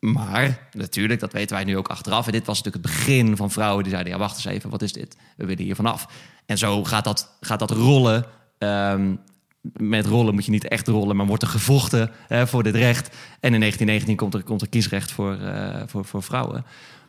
[0.00, 2.26] Maar natuurlijk, dat weten wij nu ook achteraf.
[2.26, 4.12] En dit was natuurlijk het begin van vrouwen die zeiden...
[4.12, 5.16] ja, wacht eens even, wat is dit?
[5.36, 6.06] We willen hier vanaf.
[6.46, 8.24] En zo gaat dat, gaat dat rollen.
[8.58, 9.14] Ehm,
[9.72, 13.06] met rollen moet je niet echt rollen, maar wordt er gevochten hè, voor dit recht.
[13.40, 16.64] En in 1919 komt er, komt er kiesrecht voor, eh, voor, voor vrouwen.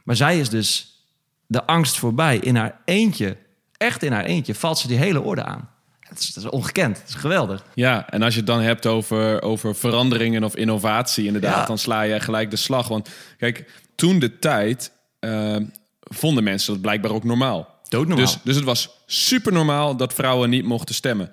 [0.06, 1.00] Maar zij is dus
[1.48, 2.38] de angst voorbij.
[2.38, 3.38] In haar eentje,
[3.78, 5.70] echt in haar eentje, valt ze die hele orde aan.
[6.00, 7.64] Het is, dat is ongekend, het is geweldig.
[7.74, 11.66] Ja, en als je het dan hebt over, over veranderingen of innovatie, inderdaad, Ja.
[11.66, 12.88] dan sla je gelijk de slag.
[12.88, 15.56] Want kijk, toen de tijd eh,
[16.00, 17.80] vonden mensen dat blijkbaar ook normaal.
[17.90, 18.26] Doodnormaal.
[18.26, 21.32] Dus, dus het was super normaal dat vrouwen niet mochten stemmen.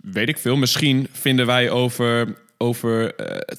[0.00, 3.14] Weet ik veel, misschien vinden wij over, over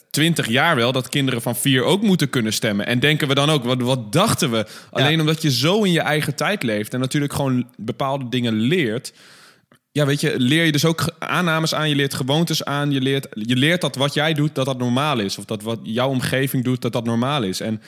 [0.09, 2.85] twintig jaar wel dat kinderen van vier ook moeten kunnen stemmen.
[2.85, 4.65] En denken we dan ook, wat, wat dachten we?
[4.91, 9.13] Alleen omdat je zo in je eigen tijd leeft en natuurlijk gewoon bepaalde dingen leert.
[9.91, 13.27] Ja, weet je, leer je dus ook aannames aan, je leert gewoontes aan, je leert,
[13.33, 15.37] je leert dat wat jij doet, dat dat normaal is.
[15.37, 17.59] Of dat wat jouw omgeving doet, dat dat normaal is.
[17.59, 17.81] En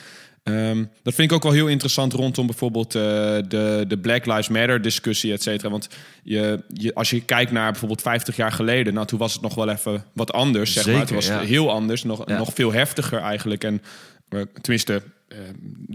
[0.43, 3.01] ehm, dat vind ik ook wel heel interessant rondom bijvoorbeeld eh,
[3.47, 5.69] de, de Black Lives Matter discussie, et cetera.
[5.69, 5.88] Want
[6.23, 9.56] je, je, als je kijkt naar bijvoorbeeld 50 jaar geleden, nou toen was het nog
[9.56, 11.13] wel even wat anders, zeg maar.
[11.13, 11.45] Was het ja.
[11.47, 12.38] heel anders, nog, Ja.
[12.38, 13.63] nog veel heftiger eigenlijk.
[13.63, 13.82] En
[14.29, 15.38] eh, tenminste, eh,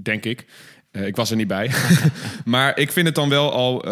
[0.02, 0.46] denk ik.
[0.92, 1.70] Ik was er niet bij.
[2.44, 3.84] maar ik vind het dan wel al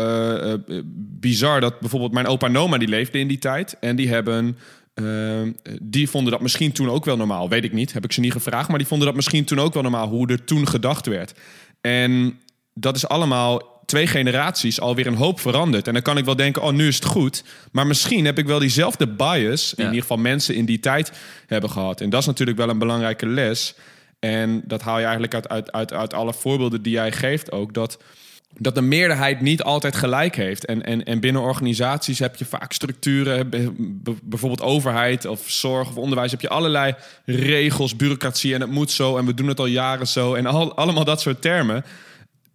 [1.21, 3.77] bizar dat bijvoorbeeld mijn opa en oma die leefden in die tijd.
[3.81, 4.59] En die hebben...
[4.97, 5.43] eh,
[5.83, 7.49] die vonden dat misschien toen ook wel normaal.
[7.49, 8.69] Weet ik niet, heb ik ze niet gevraagd.
[8.69, 11.35] Maar die vonden dat misschien toen ook wel normaal, hoe er toen gedacht werd.
[11.81, 12.39] En
[12.75, 15.87] dat is allemaal twee generaties alweer een hoop veranderd.
[15.87, 17.45] En dan kan ik wel denken, oh, nu is het goed.
[17.73, 19.75] Maar misschien heb ik wel diezelfde bias...
[19.75, 21.13] in ieder geval mensen in die tijd
[21.47, 22.01] hebben gehad.
[22.01, 23.75] En dat is natuurlijk wel een belangrijke les.
[24.19, 27.75] En dat haal je eigenlijk uit, uit, uit, uit alle voorbeelden die jij geeft ook...
[27.75, 27.99] dat
[28.59, 30.65] dat de meerderheid niet altijd gelijk heeft.
[30.65, 33.51] En, en, en binnen organisaties heb je vaak structuren,
[34.23, 39.17] bijvoorbeeld overheid of zorg of onderwijs, heb je allerlei regels, bureaucratie en het moet zo
[39.17, 41.85] en we doen het al jaren zo en al, allemaal dat soort termen.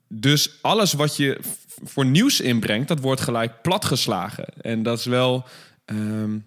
[0.07, 1.39] Dus alles wat je
[1.83, 4.45] voor nieuws inbrengt, dat wordt gelijk platgeslagen.
[4.61, 5.45] En dat is wel.
[5.85, 6.37] ehm,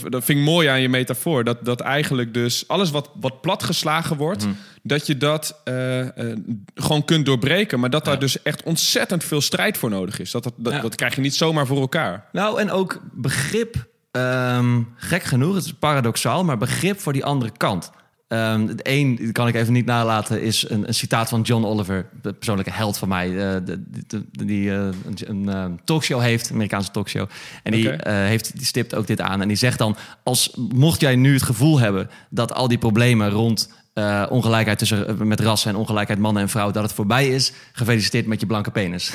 [0.00, 1.44] dat, dat vind ik mooi aan je metafoor.
[1.44, 4.46] Dat, dat eigenlijk dus alles wat, wat platgeslagen wordt,
[4.82, 6.38] dat je dat eh, eh,
[6.74, 7.80] gewoon kunt doorbreken.
[7.80, 8.20] Maar dat daar Ja.
[8.20, 10.30] dus echt ontzettend veel strijd voor nodig is.
[10.30, 10.80] Dat, dat, dat, Ja.
[10.80, 12.24] dat krijg je niet zomaar voor elkaar.
[12.32, 17.52] Nou, en ook begrip, ehm, gek genoeg, het is paradoxaal, maar begrip voor die andere
[17.56, 17.90] kant.
[18.32, 21.64] Ehm het een, die kan ik even niet nalaten, is een, een citaat van John
[21.64, 25.64] Oliver, de persoonlijke held van mij, eh, de, de- de- die eh, een, een eh,
[25.84, 27.28] talkshow heeft, een Amerikaanse talkshow.
[27.62, 29.40] En die, eh, heeft, die stipt ook dit aan.
[29.42, 33.30] En die zegt dan, als mocht jij nu het gevoel hebben dat al die problemen
[33.30, 37.28] rond eh, ongelijkheid tussen eh, met rassen en ongelijkheid mannen en vrouwen, dat het voorbij
[37.28, 39.12] is, gefeliciteerd met je blanke penis.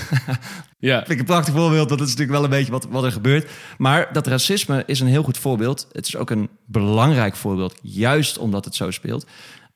[0.80, 1.90] Ja, Vind ik een prachtig voorbeeld.
[1.90, 3.52] Dat is natuurlijk wel een beetje wat, wat er gebeurt.
[3.78, 5.88] Maar dat racisme is een heel goed voorbeeld.
[5.92, 9.26] Het is ook een belangrijk voorbeeld, juist omdat het zo speelt.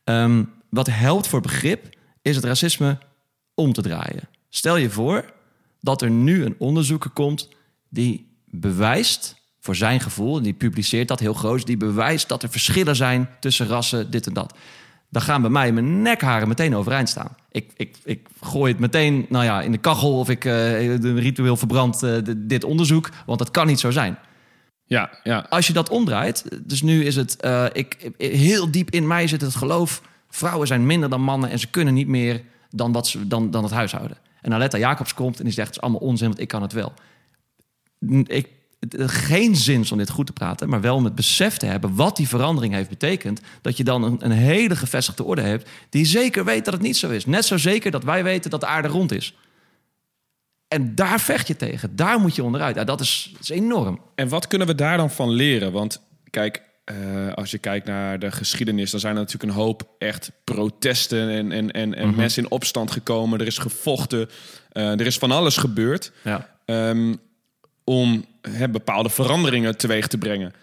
[0.04, 1.90] Ehm, wat helpt voor begrip,
[2.22, 2.98] is het racisme
[3.54, 4.30] om te draaien.
[4.50, 5.34] Stel je voor
[5.80, 7.50] dat er nu een onderzoeker komt
[7.90, 12.50] die bewijst, voor zijn gevoel, en die publiceert dat heel groot, die bewijst dat er
[12.50, 14.54] verschillen zijn tussen rassen, dit en dat.
[15.12, 17.36] Dan gaan bij mij mijn nekharen meteen overeind staan.
[17.52, 21.58] Ik, ik, ik gooi het meteen nou ja, in de kachel of ik de ritueel
[21.58, 24.18] verbrand de- dit onderzoek, want dat kan niet zo zijn.
[24.86, 25.46] ja, ja.
[25.50, 29.42] Als je dat omdraait, dus nu is het, eh, ik, heel diep in mij zit
[29.42, 33.28] het geloof, vrouwen zijn minder dan mannen en ze kunnen niet meer dan, wat ze,
[33.28, 34.18] dan, dan het huishouden.
[34.42, 36.74] En Aletta Jacobs komt en die zegt, het is allemaal onzin, want ik kan het
[36.74, 36.94] wel.
[38.26, 38.50] Ik,
[38.90, 42.16] geen zin om dit goed te praten, maar wel om het besef te hebben wat
[42.16, 43.42] die verandering heeft betekend.
[43.62, 46.98] Dat je dan een, een hele gevestigde orde hebt die zeker weet dat het niet
[46.98, 47.26] zo is.
[47.26, 49.36] Net zo zeker dat wij weten dat de aarde rond is.
[50.68, 51.96] En daar vecht je tegen.
[51.96, 52.76] Daar moet je onderuit.
[52.76, 54.00] Ja, dat, is, dat is enorm.
[54.16, 55.72] En wat kunnen we daar dan van leren?
[55.72, 59.96] Want kijk, eh, als je kijkt naar de geschiedenis, dan zijn er natuurlijk een hoop
[59.98, 63.40] echt protesten en, en, en, en mensen in opstand gekomen.
[63.40, 64.30] Er is gevochten,
[64.72, 66.50] eh, er is van alles gebeurd Ja.
[66.66, 67.16] ehm,
[67.92, 70.54] om hè, bepaalde veranderingen teweeg te brengen.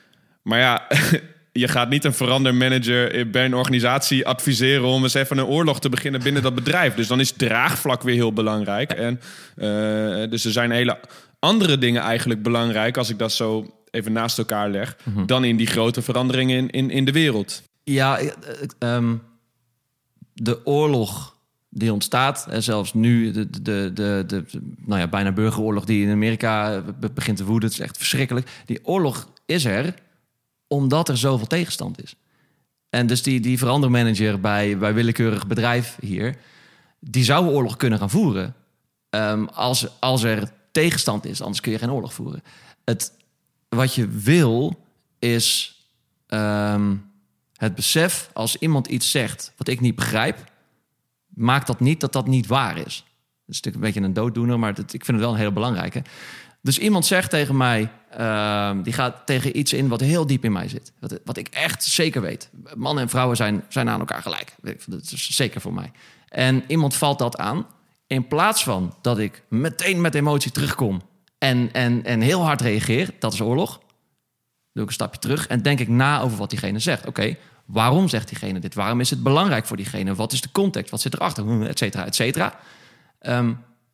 [0.43, 0.87] Maar ja,
[1.63, 5.89] je gaat niet een verandermanager bij een organisatie adviseren om eens even een oorlog te
[5.89, 6.95] beginnen binnen dat bedrijf.
[6.95, 8.93] Dus dan is draagvlak weer heel belangrijk.
[8.93, 9.21] En,
[9.57, 10.99] eh, dus er zijn hele
[11.39, 15.67] andere dingen eigenlijk belangrijk, als ik dat zo even naast elkaar leg, dan in die
[15.67, 17.63] grote veranderingen in, in, in de wereld.
[17.85, 18.31] Ja, eh,
[18.79, 19.15] ehm,
[20.33, 21.38] de oorlog
[21.69, 24.45] die ontstaat, en zelfs nu de, de, de, de,
[24.77, 28.63] nou ja, bijna burgeroorlog die in Amerika be- begint te woeden, het is echt verschrikkelijk.
[28.67, 29.95] Die oorlog is er
[30.67, 32.15] omdat er zoveel tegenstand is.
[32.91, 36.37] En dus die, die verandermanager bij, bij willekeurig bedrijf hier,
[37.01, 38.55] die zou oorlog kunnen gaan voeren
[39.11, 41.41] ehm, als, als er tegenstand is.
[41.41, 42.43] Anders kun je geen oorlog voeren.
[42.85, 43.13] Het,
[43.69, 44.85] wat je wil
[45.19, 45.77] is
[46.27, 46.95] ehm,
[47.57, 50.53] het besef als iemand iets zegt wat ik niet begrijp,
[51.39, 53.05] maakt dat niet dat dat niet waar is.
[53.05, 55.53] Dat is natuurlijk een beetje een dooddoener, maar dat, ik vind het wel een hele
[55.53, 56.03] belangrijke.
[56.63, 60.53] Dus iemand zegt tegen mij, ehm, die gaat tegen iets in wat heel diep in
[60.53, 60.93] mij zit.
[61.01, 62.51] Wat, wat ik echt zeker weet.
[62.75, 64.55] Mannen en vrouwen zijn, zijn aan elkaar gelijk.
[64.87, 65.93] Dat is zeker voor mij.
[66.29, 67.67] En iemand valt dat aan.
[68.07, 71.03] In plaats van dat ik meteen met emotie terugkom
[71.39, 73.81] en, en, en heel hard reageer, dat is oorlog
[74.79, 77.07] doe ik een stapje terug en denk ik na over wat diegene zegt.
[77.07, 77.37] Oké,
[77.69, 78.75] waarom zegt diegene dit?
[78.75, 80.15] Waarom is het belangrijk voor diegene?
[80.15, 80.91] Wat is de context?
[80.91, 81.45] Wat zit erachter?
[81.45, 82.59] Hm, Et cetera, et cetera.
[83.19, 83.47] Ehm,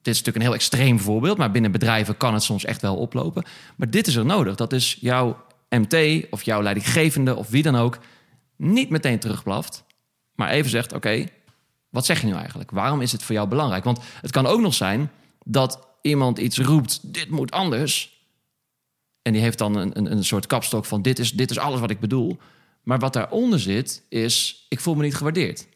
[0.03, 2.97] dit is natuurlijk een heel extreem voorbeeld, maar binnen bedrijven kan het soms echt wel
[2.97, 3.45] oplopen.
[3.77, 4.55] Maar dit is er nodig.
[4.55, 7.99] Dat is jouw MT of jouw leidinggevende of wie dan ook
[8.57, 9.85] niet meteen terugblaft,
[10.35, 11.27] maar even zegt: Oké,
[11.91, 12.71] wat zeg je nu eigenlijk?
[12.71, 13.85] Waarom is het voor jou belangrijk?
[13.85, 15.11] Want het kan ook nog zijn
[15.45, 18.13] dat iemand iets roept: Dit moet anders.
[19.23, 21.81] En die heeft dan een, een, een soort kapstok van dit is, dit is alles
[21.81, 22.39] wat ik bedoel.
[22.85, 25.67] Maar wat daaronder zit, is ik voel me niet gewaardeerd.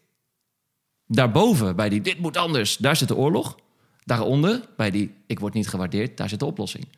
[1.06, 3.56] Daarboven, bij die dit moet anders, daar zit de oorlog.
[4.04, 6.88] Daaronder, bij die ik word niet gewaardeerd, daar zit de oplossing.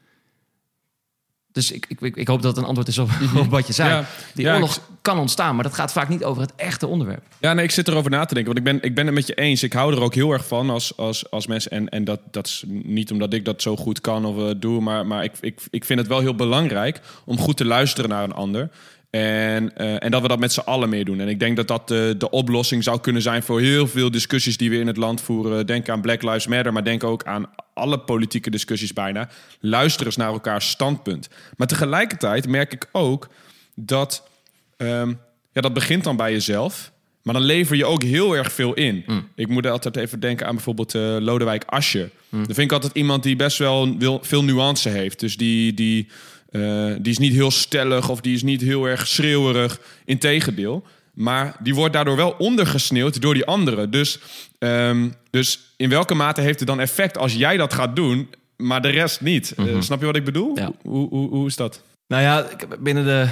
[1.52, 3.90] Dus ik, ik, ik, hoop dat het een antwoord is op, op wat je zei.
[3.90, 5.54] Ja, die ja, oorlog ik- kan ontstaan.
[5.54, 7.22] Maar dat gaat vaak niet over het echte onderwerp.
[7.40, 8.54] Ja, nee, ik zit erover na te denken.
[8.54, 9.62] Want ik ben, ik ben het met je eens.
[9.62, 11.70] Ik hou er ook heel erg van als, als, als mensen.
[11.70, 14.80] En, en dat, dat is niet omdat ik dat zo goed kan of uh, doe.
[14.80, 18.24] Maar, maar ik, ik, ik vind het wel heel belangrijk om goed te luisteren naar
[18.24, 18.70] een ander.
[19.10, 21.20] En, uh, en dat we dat met z'n allen meer doen.
[21.20, 24.56] En ik denk dat dat de, de oplossing zou kunnen zijn voor heel veel discussies
[24.56, 25.66] die we in het land voeren.
[25.66, 29.28] Denk aan Black Lives Matter, maar denk ook aan alle politieke discussies bijna.
[29.60, 31.28] Luister eens naar elkaars standpunt.
[31.56, 33.28] Maar tegelijkertijd merk ik ook
[33.74, 34.28] dat
[34.76, 35.18] um,
[35.52, 36.92] ja, dat begint dan bij jezelf.
[37.22, 39.04] Maar dan lever je ook heel erg veel in.
[39.06, 39.28] Mm.
[39.34, 42.10] Ik moet altijd even denken aan bijvoorbeeld uh, Lodewijk Asje.
[42.28, 42.44] Mm.
[42.46, 45.20] Dan vind ik altijd iemand die best wel veel nuance heeft.
[45.20, 46.08] Dus die, die,
[46.50, 49.80] uh, die is niet heel stellig of die is niet heel erg schreeuwerig.
[50.04, 50.84] Integendeel.
[51.14, 53.90] Maar die wordt daardoor wel ondergesneeuwd door die anderen.
[53.90, 54.20] Dus,
[54.58, 58.82] um, dus in welke mate heeft het dan effect als jij dat gaat doen, maar
[58.82, 59.52] de rest niet?
[59.56, 59.74] Mm -hmm.
[59.74, 60.58] uh, snap je wat ik bedoel?
[60.58, 60.72] Ja.
[60.82, 61.82] Hoe, hoe, hoe is dat?
[62.06, 62.46] Nou ja,
[62.80, 63.28] binnen de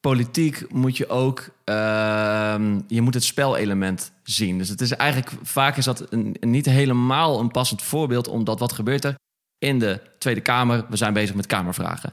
[0.00, 2.54] politiek moet je ook uh,
[2.88, 4.58] je moet het spelelement zien.
[4.58, 8.72] Dus het is eigenlijk vaak is dat een, niet helemaal een passend voorbeeld, omdat wat
[8.72, 9.14] gebeurt er
[9.58, 10.84] in de Tweede Kamer?
[10.88, 12.12] We zijn bezig met Kamervragen.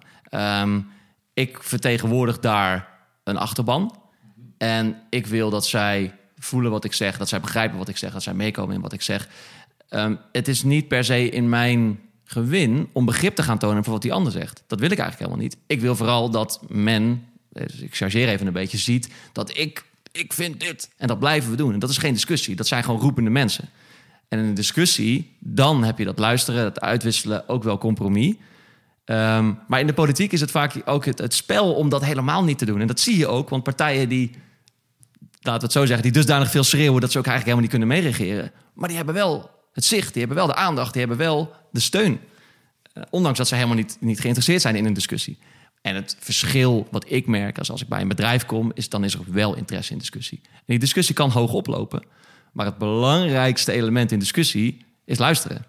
[0.62, 0.88] Um,
[1.34, 2.88] ik vertegenwoordig daar
[3.24, 4.00] een achterban
[4.58, 8.14] en ik wil dat zij voelen wat ik zeg, dat zij begrijpen wat ik zeg,
[8.14, 9.28] dat zij meekomen in wat ik zeg.
[9.90, 13.94] Um, het is niet per se in mijn gewin om begrip te gaan tonen voor
[13.94, 14.64] wat die ander zegt.
[14.68, 15.58] Dat wil ik eigenlijk helemaal niet.
[15.68, 17.26] Ik wil vooral dat men
[17.64, 20.90] dus ik chargeer even een beetje, ziet dat ik, ik vind dit.
[20.98, 21.74] En dat blijven we doen.
[21.74, 22.56] En dat is geen discussie.
[22.56, 23.70] Dat zijn gewoon roepende mensen.
[24.28, 28.36] En in een discussie, dan heb je dat luisteren, het uitwisselen, ook wel compromis.
[29.06, 32.58] Um, maar in de politiek is het vaak ook het, spel om dat helemaal niet
[32.58, 32.82] te doen.
[32.82, 34.32] En dat zie je ook, want partijen die,
[35.40, 37.70] laten we het zo zeggen, die dusdanig veel schreeuwen dat ze ook eigenlijk helemaal niet
[37.70, 38.52] kunnen meeregeren.
[38.74, 41.80] Maar die hebben wel het zicht, die hebben wel de aandacht, die hebben wel de
[41.80, 42.20] steun.
[42.94, 45.38] Uh, ondanks dat ze helemaal niet, niet geïnteresseerd zijn in een discussie.
[45.82, 49.04] En het verschil wat ik merk als, als ik bij een bedrijf kom, is dan
[49.04, 50.42] is er wel interesse in discussie.
[50.44, 52.04] En die discussie kan hoog oplopen.
[52.56, 55.66] Maar het belangrijkste element in discussie is luisteren.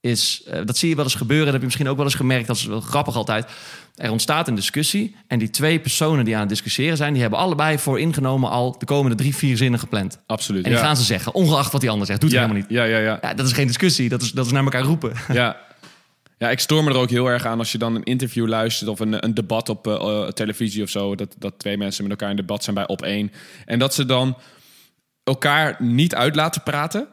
[0.00, 1.44] Is, uh, dat zie je wel eens gebeuren.
[1.44, 2.46] Dat heb je misschien ook wel eens gemerkt.
[2.46, 3.46] Dat is wel grappig altijd.
[3.94, 5.16] Er ontstaat een discussie.
[5.26, 7.12] En die twee personen die aan het discussiëren zijn...
[7.12, 10.18] die hebben allebei voor ingenomen al de komende drie, vier zinnen gepland.
[10.26, 10.84] Absoluut, En die ja.
[10.84, 11.34] gaan ze zeggen.
[11.34, 12.20] Ongeacht wat die ander zegt.
[12.20, 12.78] Doet ja, het helemaal niet.
[12.78, 13.18] Ja, ja, ja.
[13.22, 14.08] ja, dat is geen discussie.
[14.08, 15.12] Dat is, dat is naar elkaar roepen.
[15.32, 15.64] Ja.
[16.38, 18.90] Ja, ik stoor me er ook heel erg aan als je dan een interview luistert
[18.90, 21.14] of een, een debat op uh, televisie of zo.
[21.14, 23.32] Dat, dat twee mensen met elkaar in debat zijn bij op één.
[23.64, 24.36] En dat ze dan
[25.26, 27.06] elkaar niet uit laten praten.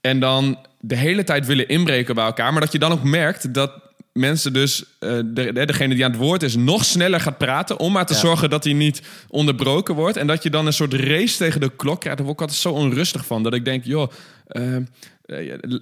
[0.00, 2.52] En dan de hele tijd willen inbreken bij elkaar.
[2.52, 3.72] Maar dat je dan ook merkt dat
[4.12, 7.78] mensen dus, uh, de, degene die aan het woord is, nog sneller gaat praten.
[7.78, 8.18] Om maar te ja.
[8.18, 10.16] zorgen dat hij niet onderbroken wordt.
[10.16, 12.18] En dat je dan een soort race tegen de klok krijgt.
[12.18, 13.42] Daar word ik altijd zo onrustig van.
[13.42, 14.12] Dat ik denk, joh.
[14.48, 14.76] Uh,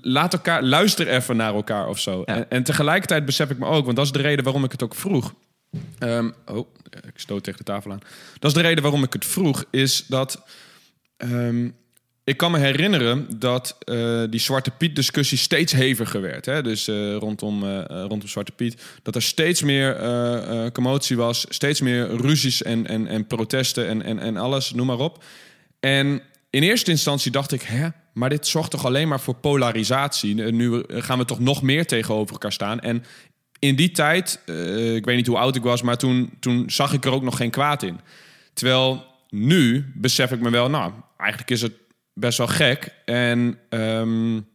[0.02, 2.22] laat elkaar, luister even naar elkaar of zo.
[2.24, 2.35] Ja.
[2.35, 4.83] En, en, tegelijkertijd besef ik me ook, want dat is de reden waarom ik het
[4.83, 5.35] ook vroeg.
[5.98, 8.00] Um, oh, ik stoot tegen de tafel aan.
[8.38, 10.42] Dat is de reden waarom ik het vroeg, is dat.
[11.22, 11.78] Um,
[12.24, 16.46] ik kan me herinneren dat uh, die Zwarte Piet-discussie steeds heviger werd.
[16.46, 16.62] Hè?
[16.62, 18.83] Dus uh, rondom, uh, rondom Zwarte Piet.
[19.02, 19.96] Dat er steeds meer
[20.72, 24.98] commotie was, steeds meer ruzies en, en, en protesten en, en, en alles, noem maar
[24.98, 25.24] op.
[25.80, 30.35] En in eerste instantie dacht ik, hè, maar dit zorgt toch alleen maar voor polarisatie.
[30.35, 32.80] Nu gaan we toch nog meer tegenover elkaar staan.
[32.80, 33.04] En
[33.59, 34.40] in die tijd,
[34.94, 37.37] ik weet niet hoe oud ik was, maar toen, toen zag ik er ook nog
[37.37, 38.00] geen kwaad in.
[38.52, 41.72] Terwijl nu besef ik me wel, nou, eigenlijk is het
[42.14, 42.94] best wel gek.
[43.04, 44.48] En, um,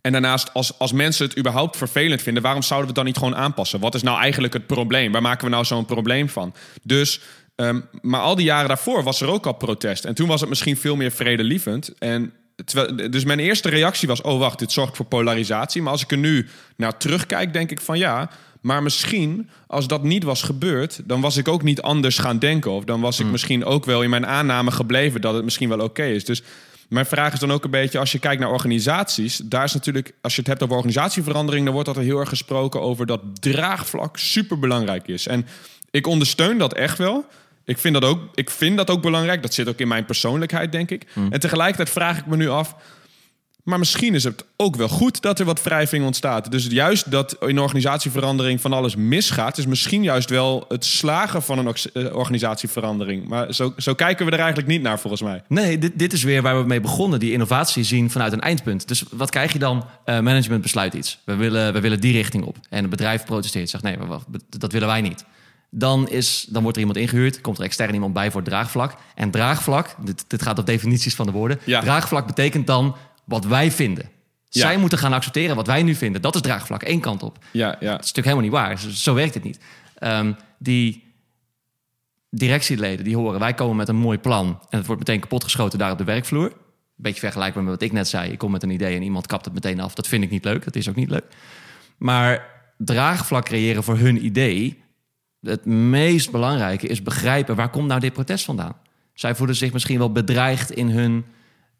[0.00, 3.22] en daarnaast, als, als mensen het überhaupt vervelend vinden, waarom zouden we het dan niet
[3.24, 3.80] gewoon aanpassen?
[3.80, 5.12] Wat is nou eigenlijk het probleem?
[5.12, 6.54] Waar maken we nou zo'n probleem van?
[6.82, 7.20] Dus
[7.56, 10.04] Um, maar al die jaren daarvoor was er ook al protest.
[10.04, 11.98] En toen was het misschien veel meer vredelievend.
[11.98, 12.32] En
[12.64, 15.82] terwijl, dus mijn eerste reactie was: oh wacht, dit zorgt voor polarisatie.
[15.82, 18.30] Maar als ik er nu naar terugkijk, denk ik van ja.
[18.66, 22.70] Maar misschien, als dat niet was gebeurd, dan was ik ook niet anders gaan denken.
[22.70, 23.30] Of dan was ik mm.
[23.30, 26.24] misschien ook wel in mijn aanname gebleven dat het misschien wel oké okay is.
[26.24, 26.42] Dus
[26.88, 30.12] mijn vraag is dan ook een beetje, als je kijkt naar organisaties, daar is natuurlijk,
[30.20, 34.18] als je het hebt over organisatieverandering, dan wordt er heel erg gesproken over dat draagvlak
[34.18, 35.26] super belangrijk is.
[35.26, 35.46] En
[35.90, 37.24] ik ondersteun dat echt wel.
[37.64, 39.42] Ik vind, dat ook, ik vind dat ook belangrijk.
[39.42, 41.06] Dat zit ook in mijn persoonlijkheid, denk ik.
[41.12, 41.32] Mm.
[41.32, 42.74] En tegelijkertijd vraag ik me nu af...
[43.66, 46.50] maar misschien is het ook wel goed dat er wat wrijving ontstaat.
[46.50, 49.58] Dus juist dat in organisatieverandering van alles misgaat...
[49.58, 51.74] is misschien juist wel het slagen van een
[52.14, 53.28] organisatieverandering.
[53.28, 55.42] Maar zo, zo kijken we er eigenlijk niet naar, volgens mij.
[55.48, 57.18] Nee, dit, dit is weer waar we mee begonnen.
[57.18, 58.88] Die innovatie zien vanuit een eindpunt.
[58.88, 59.76] Dus wat krijg je dan?
[59.76, 61.18] Uh, management besluit iets.
[61.24, 62.56] We willen, we willen die richting op.
[62.68, 63.70] En het bedrijf protesteert.
[63.70, 63.96] Zegt nee,
[64.48, 65.24] dat willen wij niet.
[65.70, 68.96] Dan, is, dan wordt er iemand ingehuurd, komt er extern iemand bij voor het draagvlak.
[69.14, 71.60] En draagvlak, dit, dit gaat op definities van de woorden.
[71.64, 71.80] Ja.
[71.80, 72.96] Draagvlak betekent dan
[73.26, 74.10] wat wij vinden.
[74.48, 74.60] Ja.
[74.60, 76.22] Zij moeten gaan accepteren wat wij nu vinden.
[76.22, 77.38] Dat is draagvlak, één kant op.
[77.50, 77.72] Ja, ja.
[77.72, 78.78] Dat is natuurlijk helemaal niet waar.
[78.78, 79.60] Zo, zo werkt het niet.
[80.00, 81.04] Um, die,
[82.30, 85.90] directieleden die horen, wij komen met een mooi plan en het wordt meteen kapotgeschoten daar
[85.90, 86.52] op de werkvloer.
[86.94, 88.30] Beetje vergelijkbaar met wat ik net zei.
[88.30, 89.94] Ik kom met een idee en iemand kapt het meteen af.
[89.94, 90.64] Dat vind ik niet leuk.
[90.64, 91.24] Dat is ook niet leuk.
[91.96, 92.48] Maar
[92.78, 94.82] draagvlak creëren voor hun idee.
[95.40, 98.76] Het meest belangrijke is begrijpen waar komt nou dit protest vandaan.
[99.14, 101.24] Zij voelen zich misschien wel bedreigd in, hun,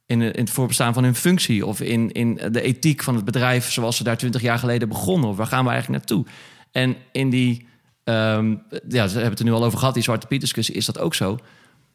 [0.07, 3.73] in, in het voorbestaan van hun functie of in, in de ethiek van het bedrijf
[3.73, 5.29] zoals ze daar twintig jaar geleden begonnen.
[5.29, 6.27] Of waar gaan we eigenlijk naartoe?
[6.71, 7.67] En in die,
[8.05, 8.55] ehm,
[8.89, 10.99] ja, ze hebben het er nu al over gehad, die Zwarte Piet discussie, is dat
[10.99, 11.39] ook zo.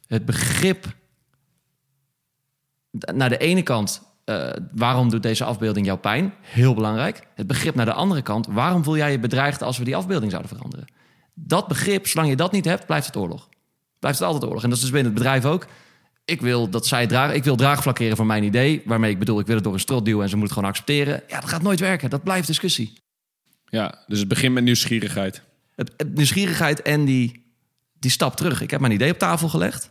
[0.06, 0.86] Het begrip
[3.14, 6.34] naar de ene kant, uh, waarom doet deze afbeelding jou pijn?
[6.40, 7.26] Heel belangrijk.
[7.34, 10.30] Het begrip naar de andere kant, waarom voel jij je bedreigd als we die afbeelding
[10.30, 10.86] zouden veranderen?
[11.34, 13.48] Dat begrip, zolang je dat niet hebt, blijft het oorlog.
[13.98, 14.62] Blijft het altijd oorlog.
[14.62, 15.66] En dat is dus binnen het bedrijf ook.
[16.24, 17.34] Ik wil dat zij dragen.
[17.34, 18.82] Ik wil draagvlak creëren voor mijn idee.
[18.84, 20.70] Waarmee ik bedoel, ik wil het door een strot duwen en ze moeten het gewoon
[20.70, 21.22] accepteren.
[21.28, 22.10] Ja, dat gaat nooit werken.
[22.10, 22.92] Dat blijft discussie.
[23.64, 25.42] Ja, dus het begint met nieuwsgierigheid.
[25.74, 27.54] Het, het, nieuwsgierigheid en die,
[27.98, 28.60] die stap terug.
[28.60, 29.90] Ik heb mijn idee op tafel gelegd.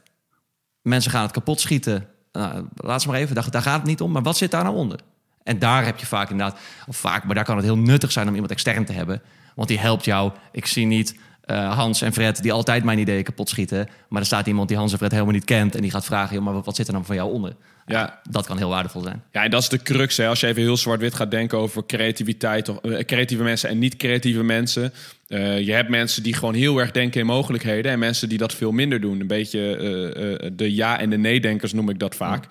[0.82, 4.02] Mensen gaan het kapot schieten nou, laat ze maar even, daar, daar, gaat het niet
[4.02, 4.12] om.
[4.12, 5.00] Maar wat zit daar nou onder?
[5.44, 8.28] En daar heb je vaak inderdaad, of vaak, maar daar kan het heel nuttig zijn
[8.28, 9.22] om iemand extern te hebben.
[9.56, 10.32] Want die helpt jou.
[10.52, 11.16] Ik zie niet
[11.52, 13.88] uh, Hans en Fred die altijd mijn ideeën kapot schieten.
[14.10, 15.76] Maar er staat iemand die Hans en Fred helemaal niet kent.
[15.76, 17.56] En die gaat vragen, maar wat zit er dan van jou onder?
[17.86, 18.20] Ja.
[18.30, 19.24] Dat kan heel waardevol zijn.
[19.32, 20.18] Ja, en dat is de crux.
[20.18, 20.28] Hè.
[20.28, 24.44] Als je even heel zwart-wit gaat denken over creativiteit, of, uh, creatieve mensen en niet-creatieve
[24.44, 24.94] mensen.
[25.28, 27.92] Uh, je hebt mensen die gewoon heel erg denken in mogelijkheden.
[27.92, 29.20] En mensen die dat veel minder doen.
[29.20, 29.60] Een beetje
[30.54, 32.48] de ja- en de nee-denkers noem ik dat vaak.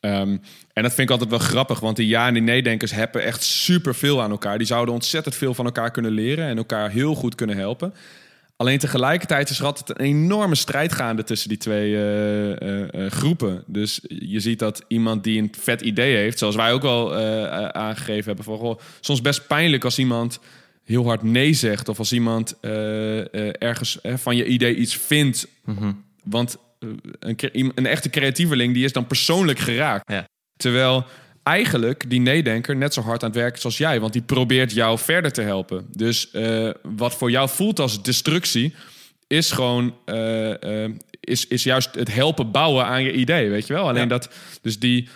[0.00, 0.40] Um,
[0.72, 3.42] en dat vind ik altijd wel grappig, want die ja- en die nee-denkers hebben echt
[3.42, 4.58] super veel aan elkaar.
[4.58, 7.94] Die zouden ontzettend veel van elkaar kunnen leren en elkaar heel goed kunnen helpen.
[8.60, 13.10] Alleen tegelijkertijd is er altijd een enorme strijd gaande tussen die twee uh, uh, uh,
[13.10, 13.64] groepen.
[13.66, 17.14] Dus je ziet dat iemand die een vet idee heeft, zoals wij ook al
[17.74, 20.40] aangegeven hebben, van goh, soms best pijnlijk als iemand
[20.84, 25.48] heel hard nee zegt of als iemand ergens van je idee iets vindt.
[25.64, 26.04] Mm -hmm.
[26.24, 26.56] Want
[27.18, 30.12] een, een, echte creatieveling die is dan persoonlijk geraakt.
[30.12, 30.28] Ja.
[30.56, 31.06] Terwijl
[31.48, 34.00] eigenlijk die nee-denker net zo hard aan het werken als jij.
[34.00, 35.86] Want die probeert jou verder te helpen.
[35.90, 38.74] Dus uh, wat voor jou voelt als destructie,
[39.26, 39.96] is gewoon.
[40.06, 40.88] Uh, uh,
[41.20, 43.50] is, is juist het helpen bouwen aan je idee.
[43.50, 43.88] Weet je wel?
[43.88, 44.08] Alleen ja.
[44.08, 44.28] dat.
[44.62, 45.08] Dus die.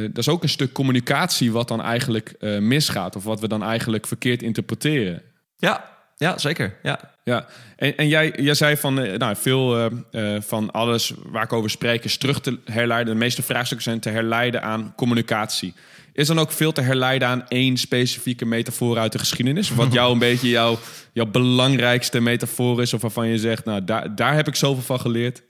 [0.00, 3.16] dat is ook een stuk communicatie wat dan eigenlijk misgaat.
[3.16, 5.22] Of wat we dan eigenlijk verkeerd interpreteren.
[5.56, 6.76] Ja, ja, zeker.
[6.82, 7.00] Ja.
[7.24, 7.46] Ja,
[7.76, 11.70] en, en jij, jij zei van nou, veel uh, uh, van alles waar ik over
[11.70, 13.12] spreek is terug te herleiden.
[13.12, 15.74] De meeste vraagstukken zijn te herleiden aan communicatie.
[16.12, 19.70] Is dan ook veel te herleiden aan één specifieke metafoor uit de geschiedenis?
[19.70, 20.78] Wat jou een beetje jouw,
[21.12, 25.00] jouw belangrijkste metafoor is, of waarvan je zegt, nou, daar, daar heb ik zoveel van
[25.00, 25.42] geleerd?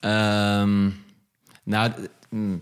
[0.00, 0.94] Um,
[1.64, 1.92] nou,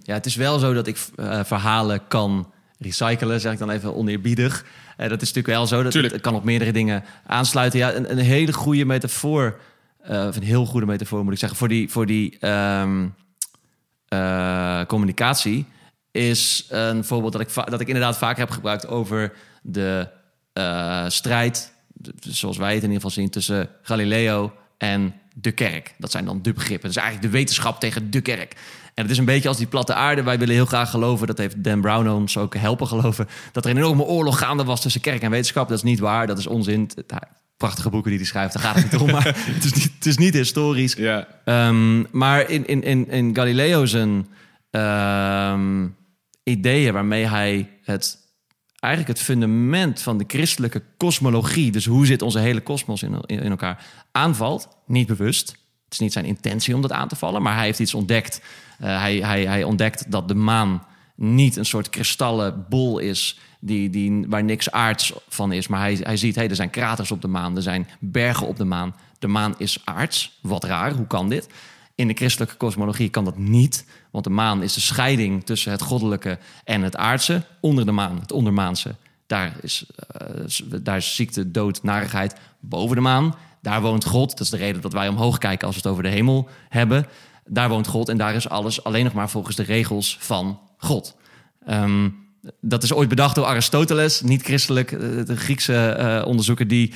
[0.03, 3.95] ja, het is wel zo dat ik uh, verhalen kan recyclen, zeg ik dan even
[3.95, 4.65] oneerbiedig.
[5.01, 5.83] Uh, dat is natuurlijk wel zo.
[5.83, 7.79] Dat het, kan op meerdere dingen aansluiten.
[7.79, 9.61] Ja, een, een hele goede metafoor,
[10.11, 13.15] uh, of een heel goede metafoor moet ik zeggen, voor die, voor die um,
[14.15, 15.67] uh, communicatie
[16.11, 19.33] is een voorbeeld dat ik, dat ik inderdaad vaak heb gebruikt over
[19.63, 20.09] de
[21.09, 21.73] strijd,
[22.21, 25.95] zoals wij het in ieder geval zien, tussen Galileo en de kerk.
[25.99, 26.89] Dat zijn dan de begrippen.
[26.89, 28.55] Dus eigenlijk de wetenschap tegen de kerk.
[29.01, 30.23] En het is een beetje als die platte aarde.
[30.23, 33.71] Wij willen heel graag geloven, dat heeft Dan Brown ons ook helpen geloven, dat er
[33.71, 35.69] een enorme oorlog gaande was tussen kerk en wetenschap.
[35.69, 36.91] Dat is niet waar, dat is onzin.
[37.57, 39.11] Prachtige boeken die hij schrijft, daar gaat het niet om.
[39.11, 39.25] Maar
[39.55, 40.95] het is niet, het is niet historisch.
[40.95, 41.27] Ja.
[41.45, 44.27] Um, maar in, in, in, in Galileo zijn
[44.71, 45.97] um,
[46.43, 48.19] ideeën waarmee hij het
[48.81, 53.43] eigenlijk het fundament van de christelijke kosmologie, dus hoe zit onze hele kosmos in, in,
[53.43, 54.69] in, elkaar, aanvalt.
[54.87, 55.60] Niet bewust.
[55.91, 58.41] Het is niet zijn intentie om dat aan te vallen, maar hij heeft iets ontdekt.
[58.81, 60.85] Uh, hij, hij, hij ontdekt dat de maan
[61.15, 65.69] niet een soort kristallen bol is die, die, waar niks aards van is.
[65.69, 68.57] Maar hij, hij ziet, hey, er zijn kraters op de maan, er zijn bergen op
[68.57, 68.95] de maan.
[69.19, 70.39] De maan is aards.
[70.41, 71.49] Wat raar, hoe kan dit?
[71.95, 75.83] In de christelijke kosmologie kan dat niet, want de maan is de scheiding tussen het
[75.83, 77.43] goddelijke en het aardse.
[77.61, 78.95] Onder de maan, het ondermaanse,
[79.27, 79.87] daar is,
[80.23, 80.45] uh,
[80.83, 82.35] daar is ziekte, dood, narigheid.
[82.61, 84.31] Boven de maan, daar woont God.
[84.31, 87.07] Dat is de reden dat wij omhoog kijken als we het over de hemel hebben.
[87.45, 91.17] Daar woont God en daar is alles alleen nog maar volgens de regels van God.
[91.69, 92.29] Um,
[92.61, 94.91] dat is ooit bedacht door Aristoteles, niet christelijk,
[95.27, 96.93] de Griekse uh, onderzoeker, die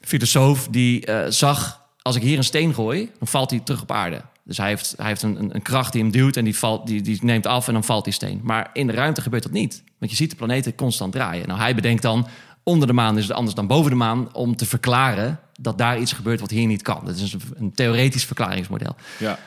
[0.00, 3.90] filosoof, die uh, zag als ik hier een steen gooi, dan valt hij terug op
[3.90, 4.22] aarde.
[4.44, 7.02] Dus hij heeft, hij heeft een, een kracht die hem duwt en die, valt, die,
[7.02, 8.40] die neemt af en dan valt die steen.
[8.42, 9.82] Maar in de ruimte gebeurt dat niet.
[9.98, 11.48] Want je ziet de planeten constant draaien.
[11.48, 12.26] Nou, hij bedenkt dan,
[12.62, 14.34] onder de maan is het anders dan boven de maan...
[14.34, 17.02] om te verklaren dat daar iets gebeurt wat hier niet kan.
[17.04, 18.96] Dat is een, een theoretisch verklaringsmodel.
[19.18, 19.38] Ja.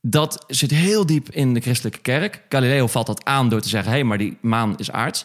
[0.00, 2.42] Dat zit heel diep in de christelijke kerk.
[2.48, 3.90] Galileo valt dat aan door te zeggen...
[3.90, 5.24] hé, hey, maar die maan is aards.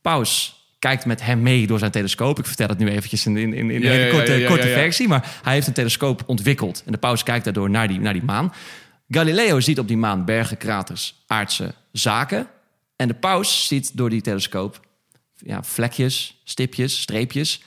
[0.00, 2.38] Paus kijkt met hem mee door zijn telescoop.
[2.38, 4.68] Ik vertel het nu eventjes in, in, in een Ja, hele korte, ja, ja, korte
[4.68, 5.08] versie.
[5.08, 6.82] Maar hij heeft een telescoop ontwikkeld.
[6.86, 8.52] En de paus kijkt daardoor naar die, naar die maan.
[9.08, 12.46] Galileo ziet op die maan bergen, kraters, aardse zaken.
[12.96, 14.85] En de paus ziet door die telescoop
[15.36, 17.62] ja, vlekjes, stipjes, streepjes.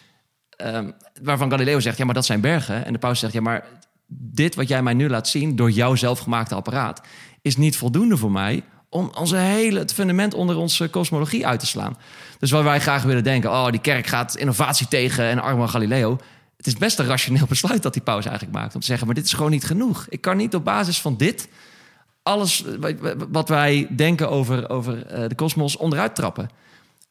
[0.50, 0.92] ehm,
[1.22, 2.86] waarvan Galileo zegt, ja, maar dat zijn bergen.
[2.86, 3.66] En de paus zegt, ja, maar
[4.08, 5.56] dit wat jij mij nu laat zien...
[5.56, 7.02] door jouw zelfgemaakte apparaat...
[7.42, 11.66] is niet voldoende voor mij om onze hele, het fundament onder onze kosmologie uit te
[11.66, 11.98] slaan.
[12.40, 13.50] Dus waar wij graag willen denken...
[13.50, 16.20] oh, die kerk gaat innovatie tegen en arme Galileo...
[16.58, 18.74] Het is best een rationeel besluit dat die paus eigenlijk maakt.
[18.76, 20.06] Om te zeggen, maar dit is gewoon niet genoeg.
[20.10, 21.48] Ik kan niet op basis van dit
[22.24, 22.64] alles
[23.30, 26.50] wat wij denken over, over eh, de kosmos onderuit trappen.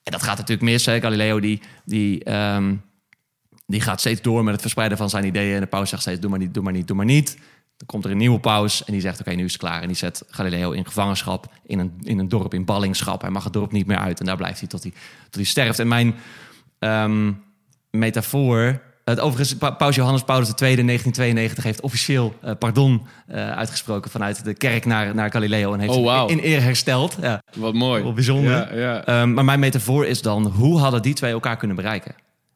[0.08, 0.86] En dat gaat natuurlijk mis.
[0.86, 1.00] Hè?
[1.00, 2.74] Galileo die, die, ehm,
[3.66, 5.54] die gaat steeds door met het verspreiden van zijn ideeën.
[5.54, 7.38] En de paus zegt doe maar niet, doe maar niet, doe maar niet.
[7.76, 9.80] Dan komt er een nieuwe paus en die zegt, oké, nu is het klaar.
[9.82, 13.20] En die zet Galileo in gevangenschap in een, in een dorp in ballingschap.
[13.20, 14.92] Hij mag het dorp niet meer uit en daar blijft hij tot hij,
[15.24, 15.78] tot hij sterft.
[15.78, 16.14] En mijn
[16.78, 17.32] ehm,
[17.90, 18.86] metafoor...
[19.08, 24.10] Het overigens, Pa- paus Johannes Paulus II in 1992 heeft officieel eh, pardon eh, uitgesproken
[24.10, 27.16] vanuit de kerk naar, naar Galileo en heeft Oh, in eer hersteld.
[27.20, 27.42] Ja.
[27.56, 28.02] Wat mooi.
[28.02, 28.50] Wel bijzonder.
[28.50, 29.04] Ja, ja.
[29.04, 32.14] Ehm, maar mijn metafoor is dan, hoe hadden die twee elkaar kunnen bereiken?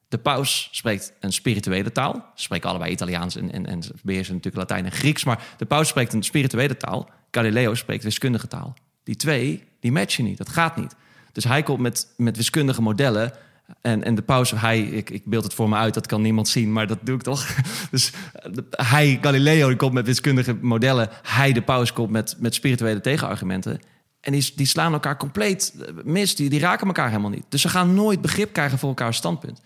[0.09, 2.12] De paus spreekt een spirituele taal.
[2.34, 5.24] Ze spreken allebei Italiaans en, en, en beheersen natuurlijk Latijn en Grieks.
[5.24, 7.09] Maar de paus spreekt een spirituele taal.
[7.30, 8.74] Galileo spreekt wiskundige taal.
[9.05, 10.38] Die twee, die matchen niet.
[10.38, 10.94] Dat gaat niet.
[11.32, 13.32] Dus hij komt met, met wiskundige modellen.
[13.80, 16.48] En, en de paus, hij, ik, ik beeld het voor me uit, dat kan niemand
[16.48, 17.46] zien, maar dat doe ik toch.
[17.90, 21.08] Dus eh, hij, Galileo, die komt met wiskundige modellen.
[21.22, 23.80] Hij, de paus, komt met, met spirituele tegenargumenten.
[24.20, 26.36] En die, die slaan elkaar compleet eh, mis.
[26.36, 27.44] Die, die raken elkaar helemaal niet.
[27.48, 29.60] Dus ze gaan nooit begrip krijgen voor elkaar standpunt.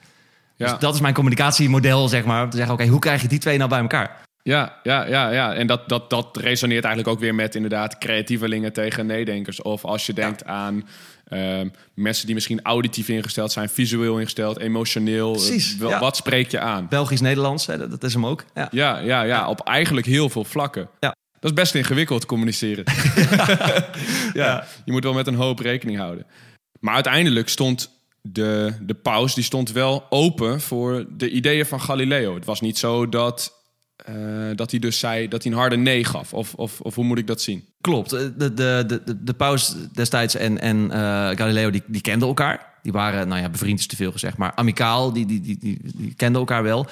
[0.56, 0.70] Ja.
[0.70, 2.44] Dus dat is mijn communicatiemodel, zeg maar.
[2.44, 4.24] Om te zeggen, oké, hoe krijg je die twee nou bij elkaar?
[4.42, 5.54] Ja, ja, ja, ja.
[5.54, 9.62] En dat, dat, dat resoneert eigenlijk ook weer met inderdaad creatievelingen tegen needenkers.
[9.62, 10.84] Of als je denkt aan
[11.28, 15.30] ehm, mensen die misschien auditief ingesteld zijn, visueel ingesteld, emotioneel.
[15.32, 15.98] Precies, Eh, wel- ja.
[16.00, 16.86] Wat spreek je aan?
[16.88, 18.44] Belgisch-Nederlands, dat, dat is hem ook.
[18.54, 18.68] Ja.
[18.70, 20.88] Ja, ja, ja, op eigenlijk heel veel vlakken.
[21.00, 21.14] Ja.
[21.40, 22.84] Dat is best ingewikkeld communiceren.
[24.32, 26.26] ja, je moet wel met een hoop rekening houden.
[26.80, 27.90] Maar uiteindelijk stond
[28.22, 32.34] de, de paus die stond wel open voor de ideeën van Galileo.
[32.34, 33.55] Het was niet zo dat,
[33.96, 34.14] eh,
[34.54, 36.34] dat hij dus zei dat hij een harde nee gaf.
[36.34, 37.64] Of, of, of hoe moet ik dat zien?
[37.80, 38.10] Klopt.
[38.10, 40.98] De, de, de, de, de paus destijds en, en eh,
[41.36, 42.74] Galileo, die, die kenden elkaar.
[42.82, 45.80] Die waren, nou ja, bevriend is te veel gezegd, maar amicaal, die, die, die, die,
[45.82, 46.86] die kenden elkaar wel.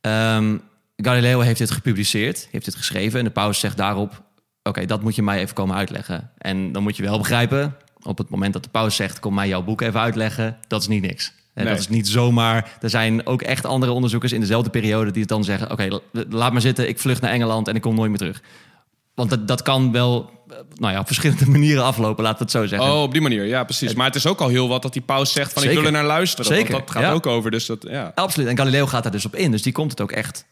[0.00, 0.56] Ehm,
[0.96, 3.18] Galileo heeft dit gepubliceerd, heeft dit geschreven.
[3.18, 4.22] En de paus zegt daarop,
[4.62, 6.30] oké, dat moet je mij even komen uitleggen.
[6.38, 9.20] En dan moet je wel begrijpen, op het moment dat de paus zegt...
[9.20, 11.32] kom mij jouw boek even uitleggen, dat is niet niks.
[11.54, 11.72] En Nee.
[11.72, 12.76] Dat is niet zomaar.
[12.80, 15.10] Er zijn ook echt andere onderzoekers in dezelfde periode...
[15.10, 17.68] die het dan zeggen, oké, la- laat maar zitten, ik vlucht naar Engeland...
[17.68, 18.42] en ik kom nooit meer terug.
[19.14, 22.52] Want dat, dat kan wel eh, nou ja, op verschillende manieren aflopen, laten we het
[22.52, 22.90] zo zeggen.
[22.90, 23.44] Oh, op die manier.
[23.44, 23.94] Ja, precies.
[23.94, 25.92] Maar het is ook al heel wat dat die paus zegt van ik wil er
[25.92, 26.46] naar luisteren.
[26.46, 27.12] Zeker, Want dat gaat ja.
[27.12, 27.50] ook over.
[27.50, 28.12] Dus dat, ja.
[28.14, 28.48] Absoluut.
[28.48, 29.50] En Galileo gaat daar dus op in.
[29.50, 30.44] Dus die komt het ook echt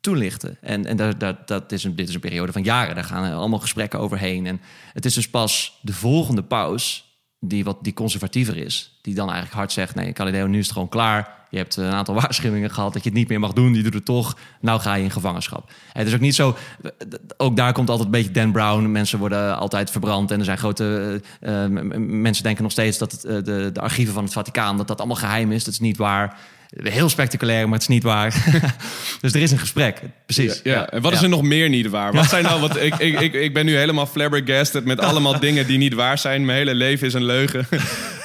[0.00, 0.58] toelichten.
[0.60, 2.94] En, en daar, daar, dat is een, dit is een periode van jaren.
[2.94, 4.46] Daar gaan allemaal gesprekken overheen.
[4.46, 4.60] En
[4.92, 7.07] het is dus pas de volgende paus
[7.40, 8.98] die wat die conservatiever is.
[9.02, 11.36] Die dan eigenlijk hard zegt, nee, Galileo, nu is het gewoon klaar.
[11.50, 13.74] Je hebt een aantal waarschuwingen gehad dat je het niet meer mag doen.
[13.74, 14.36] Je doet het toch.
[14.60, 15.70] Nou ga je in gevangenschap.
[15.92, 16.56] Het is ook niet zo...
[17.36, 18.90] Ook daar komt altijd een beetje Dan Brown.
[18.90, 20.30] Mensen worden altijd verbrand.
[20.30, 21.20] En er zijn grote...
[21.40, 21.70] eh, eh,
[22.00, 24.76] mensen denken nog steeds dat eh, de, de archieven van het Vaticaan...
[24.76, 25.64] dat dat allemaal geheim is.
[25.64, 26.38] Dat is niet waar.
[26.76, 28.44] Heel spectaculair, maar het is niet waar.
[29.20, 30.00] dus er is een gesprek.
[30.24, 30.60] Precies.
[30.64, 30.90] Ja, ja.
[30.90, 32.12] En wat is er nog meer niet waar?
[32.12, 35.66] Wat zijn nou, wat, ik, ik, ik, ik ben nu helemaal flabbergasted met allemaal dingen
[35.66, 36.44] die niet waar zijn.
[36.44, 37.66] Mijn hele leven is een leugen.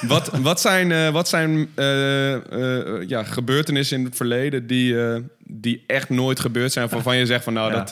[0.00, 4.96] wat, wat zijn, eh, wat zijn eh, eh, ja, gebeurtenissen in het verleden die,
[5.44, 6.88] die echt nooit gebeurd zijn?
[6.88, 7.90] Waarvan je zegt van nou, dat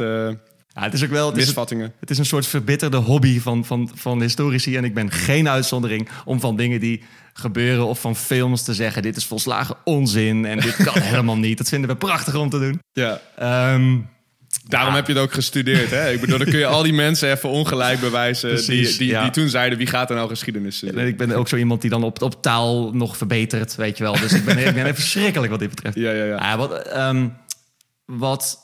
[0.74, 1.28] Ja, het is ook wel...
[1.28, 1.92] Het is, misvattingen.
[2.00, 4.76] Het is een soort verbitterde hobby van, van, van historici.
[4.76, 7.02] En ik ben geen uitzondering om van dingen die
[7.32, 11.58] gebeuren of van films te zeggen: dit is volslagen onzin en dit kan helemaal niet.
[11.58, 12.80] Dat vinden we prachtig om te doen.
[12.92, 13.20] Ja.
[13.36, 13.98] Ehm,
[14.68, 15.90] Daarom heb je het ook gestudeerd.
[15.90, 16.10] Hè?
[16.10, 18.54] Ik bedoel, dan kun je al die mensen even ongelijk bewijzen.
[18.54, 19.22] Die, Precies, die, ja.
[19.22, 21.90] die toen zeiden: wie gaat er nou geschiedenis en ik ben ook zo iemand die
[21.90, 24.12] dan op, op taal nog verbetert, weet je wel.
[24.12, 25.96] Dus ik ben, ik ben even verschrikkelijk wat dit betreft.
[25.96, 26.36] Ja, ja, ja.
[26.36, 27.28] Ja, wat ehm,
[28.04, 28.58] wat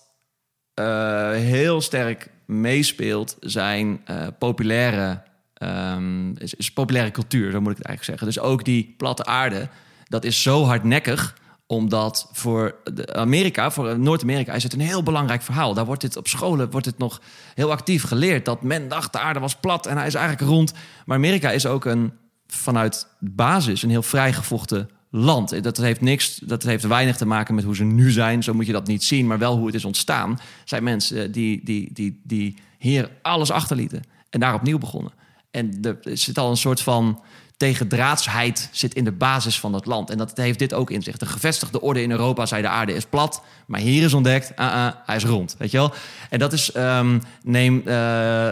[0.78, 5.22] eh, heel sterk meespeelt zijn eh, populaire,
[5.54, 8.26] ehm, is, populaire cultuur, zo moet ik het eigenlijk zeggen.
[8.26, 9.68] Dus ook die platte aarde,
[10.04, 12.74] dat is zo hardnekkig omdat voor
[13.12, 15.74] Amerika, voor Noord-Amerika, is het een heel belangrijk verhaal.
[15.74, 17.20] Daar wordt dit op scholen wordt het nog
[17.54, 18.44] heel actief geleerd.
[18.44, 20.72] Dat men dacht de aarde was plat en hij is eigenlijk rond.
[21.04, 22.12] Maar Amerika is ook een
[22.46, 25.62] vanuit basis een heel vrijgevochten land.
[25.62, 28.42] Dat heeft niks, dat heeft weinig te maken met hoe ze nu zijn.
[28.42, 30.38] Zo moet je dat niet zien, maar wel hoe het is ontstaan.
[30.64, 35.12] Zijn mensen die, die, die, die hier alles achterlieten en daar opnieuw begonnen.
[35.50, 37.22] En er zit al een soort van
[37.58, 40.10] tegendraadsheid zit in de basis van dat land.
[40.10, 41.16] En dat heeft dit ook in zich.
[41.16, 44.66] De gevestigde orde in Europa zei de aarde is plat, maar hier is ontdekt, uh
[44.66, 45.54] -uh, hij is rond.
[45.58, 45.92] Weet je wel?
[46.30, 47.94] En dat is, um, neem, uh,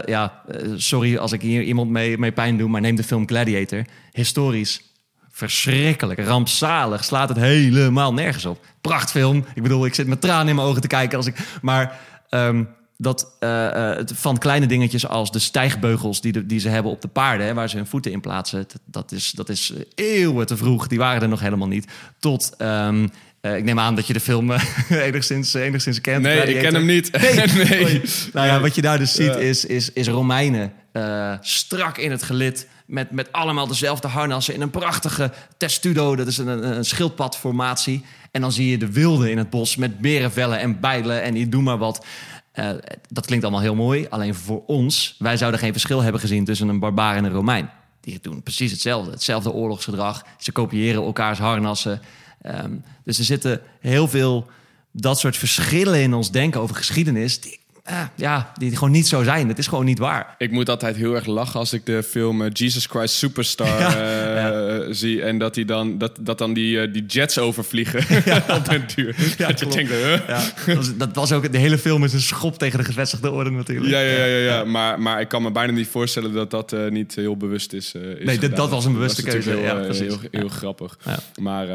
[0.02, 0.42] ja,
[0.76, 3.84] sorry als ik hier iemand mee, mee pijn doe, maar neem de film Gladiator.
[4.12, 4.82] Historisch
[5.37, 8.64] verschrikkelijk, rampzalig, slaat het helemaal nergens op.
[8.80, 9.45] Prachtfilm.
[9.55, 11.37] Ik bedoel, ik zit met tranen in mijn ogen te kijken als ik.
[11.62, 11.99] Maar
[12.30, 16.93] um, dat uh, uh, van kleine dingetjes als de stijgbeugels die, de, die ze hebben
[16.93, 20.47] op de paarden, hè, waar ze hun voeten in plaatsen, dat is, dat is eeuwen
[20.47, 20.87] te vroeg.
[20.87, 21.87] Die waren er nog helemaal niet.
[22.18, 22.53] Tot.
[22.59, 23.11] Um,
[23.43, 24.53] uh, ik neem aan dat je de film
[24.91, 26.22] enigszins, enigszins kent.
[26.22, 27.11] Nee, ik ken hem niet.
[27.20, 27.66] Nee.
[27.84, 28.03] nee.
[28.32, 30.72] Nou ja, wat je daar dus ziet is, is, is Romeinen
[31.40, 32.68] strak in het gelid.
[32.86, 36.16] Met, met allemaal dezelfde harnassen in een prachtige testudo.
[36.16, 38.05] Dat is een, een, schildpadformatie.
[38.30, 41.49] En dan zie je de wilden in het bos met berenvellen en bijlen en je
[41.49, 42.07] doe maar wat.
[42.55, 42.70] Uh,
[43.09, 44.07] dat klinkt allemaal heel mooi.
[44.11, 47.70] Alleen voor ons, wij zouden geen verschil hebben gezien tussen een barbaar en een Romein.
[48.01, 49.11] Die doen precies hetzelfde.
[49.11, 50.24] Hetzelfde oorlogsgedrag.
[50.38, 52.01] Ze kopiëren elkaars harnassen.
[52.47, 54.47] Um, dus er zitten heel veel
[54.92, 57.40] dat soort verschillen in ons denken over geschiedenis.
[57.40, 57.61] Die,
[57.91, 59.49] uh, ja, die gewoon niet zo zijn.
[59.49, 60.34] Het is gewoon niet waar.
[60.39, 63.91] Ik moet altijd heel erg lachen als ik de film uh, Jesus Christ Superstar ja,
[63.91, 64.93] uh, ja.
[64.93, 65.22] zie.
[65.22, 68.45] En dat, die dan, dat, dat dan die, die jets overvliegen ja.
[68.57, 69.16] op duur.
[69.39, 70.28] Dat je denkt, huh?
[70.28, 70.43] ja.
[70.66, 73.51] dat, was, dat, was, ook de hele film is een schop tegen de gevestigde orde
[73.51, 73.91] natuurlijk.
[73.91, 77.14] Ja, ja, ja, ja, Maar, maar ik kan me bijna niet voorstellen dat dat niet
[77.14, 77.95] heel bewust is.
[77.95, 79.51] is nee, dat, dat was een bewuste keuze.
[79.51, 80.99] Heel, ja, heel, heel grappig.
[81.41, 81.66] Maar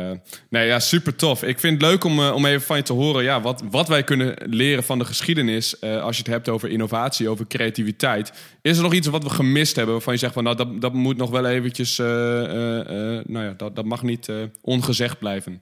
[0.49, 1.43] nee, ja, super tof.
[1.43, 4.03] Ik vind het leuk om, om even van je te horen ja, wat, wat wij
[4.03, 5.75] kunnen leren van de geschiedenis.
[6.01, 8.33] Als je het hebt over innovatie, over creativiteit.
[8.61, 10.93] Is er nog iets wat we gemist hebben waarvan je zegt van nou dat, dat
[10.93, 14.31] moet nog wel eventjes, uh, uh, nou ja, dat, dat mag niet
[14.61, 15.61] ongezegd blijven?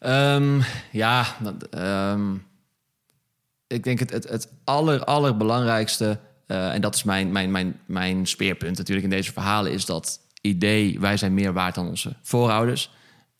[0.00, 1.26] Um, ja,
[2.12, 2.46] um,
[3.66, 8.78] ik denk het, het, het aller, allerbelangrijkste, en dat is mijn, mijn, mijn, mijn speerpunt
[8.78, 12.90] natuurlijk in deze verhalen, is dat idee, wij zijn meer waard dan onze voorouders.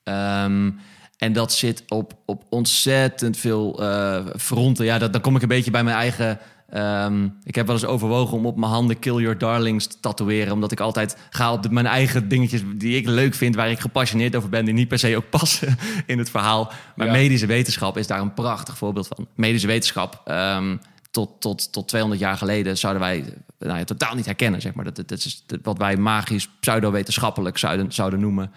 [0.05, 0.81] Um,
[1.23, 4.85] en dat zit op, op ontzettend veel uh, fronten.
[4.85, 6.39] Ja, dat, dan kom ik een beetje bij mijn eigen.
[6.75, 10.53] Um, ik heb wel eens overwogen om op mijn handen Kill Your Darlings te tatoeëren.
[10.53, 13.81] Omdat ik altijd ga op de, mijn eigen dingetjes die ik leuk vind, waar ik
[13.81, 16.73] gepassioneerd over ben, die niet per se ook passen in het verhaal.
[16.97, 17.13] Maar ja.
[17.13, 19.27] medische wetenschap is daar een prachtig voorbeeld van.
[19.35, 20.23] Medische wetenschap.
[20.27, 23.25] Um, tot, tot, tot 200 jaar geleden zouden wij
[23.59, 24.61] nou ja, totaal niet herkennen.
[24.61, 24.85] Zeg maar.
[24.85, 28.53] dat, dat is wat wij magisch, pseudo-wetenschappelijk zouden, zouden noemen.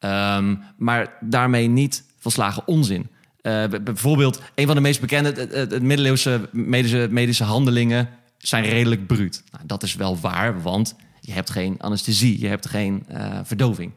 [0.00, 3.08] Um, maar daarmee niet volslagen onzin.
[3.42, 9.06] Uh, bijvoorbeeld, een van de meest bekende de, de middeleeuwse medische, medische handelingen zijn redelijk
[9.06, 9.42] bruut.
[9.50, 13.92] Nou, dat is wel waar, want je hebt geen anesthesie, je hebt geen uh, verdoving.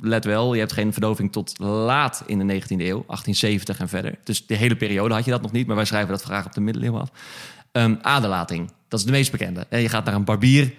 [0.00, 4.18] Let wel, je hebt geen verdoving tot laat in de 19e eeuw, 1870 en verder.
[4.24, 6.52] Dus de hele periode had je dat nog niet, maar wij schrijven dat graag op
[6.52, 7.10] de middeleeuwen af.
[7.72, 9.66] Um, aderlating, dat is de meest bekende.
[9.70, 10.74] Je gaat naar een barbier,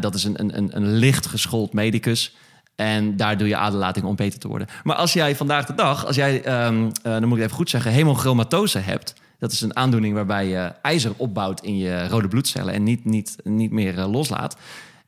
[0.00, 2.34] dat is een, een, een licht geschoold medicus.
[2.76, 4.68] En daar doe je aderlating om beter te worden.
[4.82, 7.92] Maar als jij vandaag de dag, als jij, um, dan moet ik even goed zeggen,
[7.92, 9.14] hemochromatose hebt.
[9.38, 13.36] Dat is een aandoening waarbij je ijzer opbouwt in je rode bloedcellen en niet, niet,
[13.42, 14.56] niet meer uh, loslaat.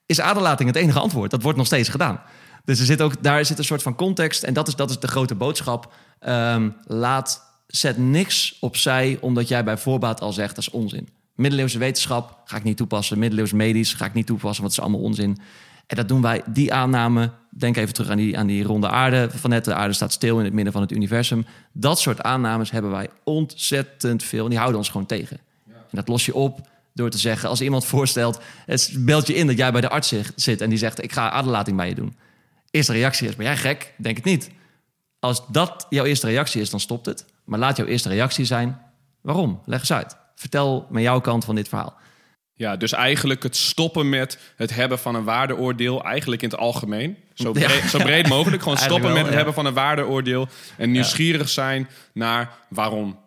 [0.06, 1.30] Is aderlating het enige antwoord?
[1.30, 2.20] Dat wordt nog steeds gedaan.
[2.64, 4.42] Dus er zit ook, daar zit een soort van context.
[4.42, 5.92] En dat is, dat is de grote boodschap.
[6.28, 11.08] Um, laat, zet niks opzij omdat jij bij voorbaat al zegt dat is onzin.
[11.34, 13.18] Middeleeuwse wetenschap ga ik niet toepassen.
[13.18, 15.38] Middeleeuws medisch ga ik niet toepassen, want het is allemaal onzin.
[15.86, 17.30] En dat doen wij, die aanname.
[17.50, 19.64] Denk even terug aan die, aan die ronde aarde van net.
[19.64, 21.46] De aarde staat stil in het midden van het universum.
[21.72, 24.44] Dat soort aannames hebben wij ontzettend veel.
[24.44, 25.38] En die houden ons gewoon tegen.
[25.64, 25.72] Ja.
[25.74, 27.48] En dat los je op door te zeggen...
[27.48, 30.60] als iemand voorstelt, het belt je in dat jij bij de arts zit...
[30.60, 32.16] en die zegt, ik ga aderlating bij je doen.
[32.70, 33.94] Eerste reactie is, ben jij gek?
[33.96, 34.50] Denk het niet.
[35.18, 37.24] Als dat jouw eerste reactie is, dan stopt het.
[37.44, 38.78] Maar laat jouw eerste reactie zijn,
[39.20, 39.60] waarom?
[39.64, 40.16] Leg eens uit.
[40.34, 41.96] Vertel me jouw kant van dit verhaal.
[42.58, 47.16] Ja, dus eigenlijk het stoppen met het hebben van een waardeoordeel, eigenlijk in het algemeen.
[47.34, 47.88] Zo breed, ja.
[47.88, 48.62] zo breed mogelijk.
[48.62, 49.36] Gewoon stoppen wel, met het ja.
[49.36, 50.48] hebben van een waardeoordeel.
[50.76, 53.18] En nieuwsgierig zijn naar waarom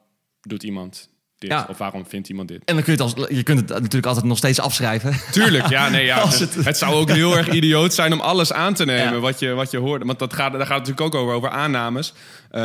[0.41, 1.49] doet iemand dit?
[1.49, 1.65] Ja.
[1.69, 2.63] Of waarom vindt iemand dit?
[2.65, 5.13] En dan kun je het, als, je kunt het natuurlijk altijd nog steeds afschrijven.
[5.31, 5.89] Tuurlijk, ja.
[5.89, 9.13] Nee, ja het, het, zou ook heel erg idioot zijn om alles aan te nemen
[9.13, 9.19] ja.
[9.19, 10.05] wat, je, wat je hoort.
[10.05, 12.13] Want dat gaat, daar gaat het natuurlijk ook over, over aannames.
[12.51, 12.61] Uh,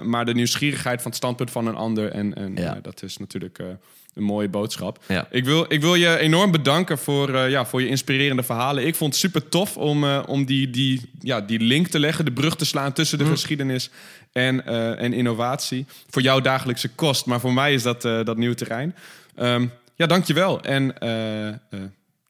[0.00, 2.10] maar de nieuwsgierigheid van het standpunt van een ander.
[2.10, 2.76] En, en ja.
[2.76, 3.58] uh, dat is natuurlijk...
[3.58, 3.66] Uh,
[4.14, 5.04] een mooie boodschap.
[5.08, 5.26] Ja.
[5.30, 8.86] Ik, wil, ik wil je enorm bedanken voor, uh, ja, voor je inspirerende verhalen.
[8.86, 12.24] Ik vond het super tof om, uh, om die, die, ja, die link te leggen,
[12.24, 13.30] de brug te slaan tussen de mm.
[13.30, 13.90] geschiedenis
[14.32, 15.86] en, uh, en innovatie.
[16.10, 18.94] Voor jouw dagelijkse kost, maar voor mij is dat, dat nieuw terrein.
[19.36, 20.62] Um, ja, dankjewel.
[20.62, 20.94] En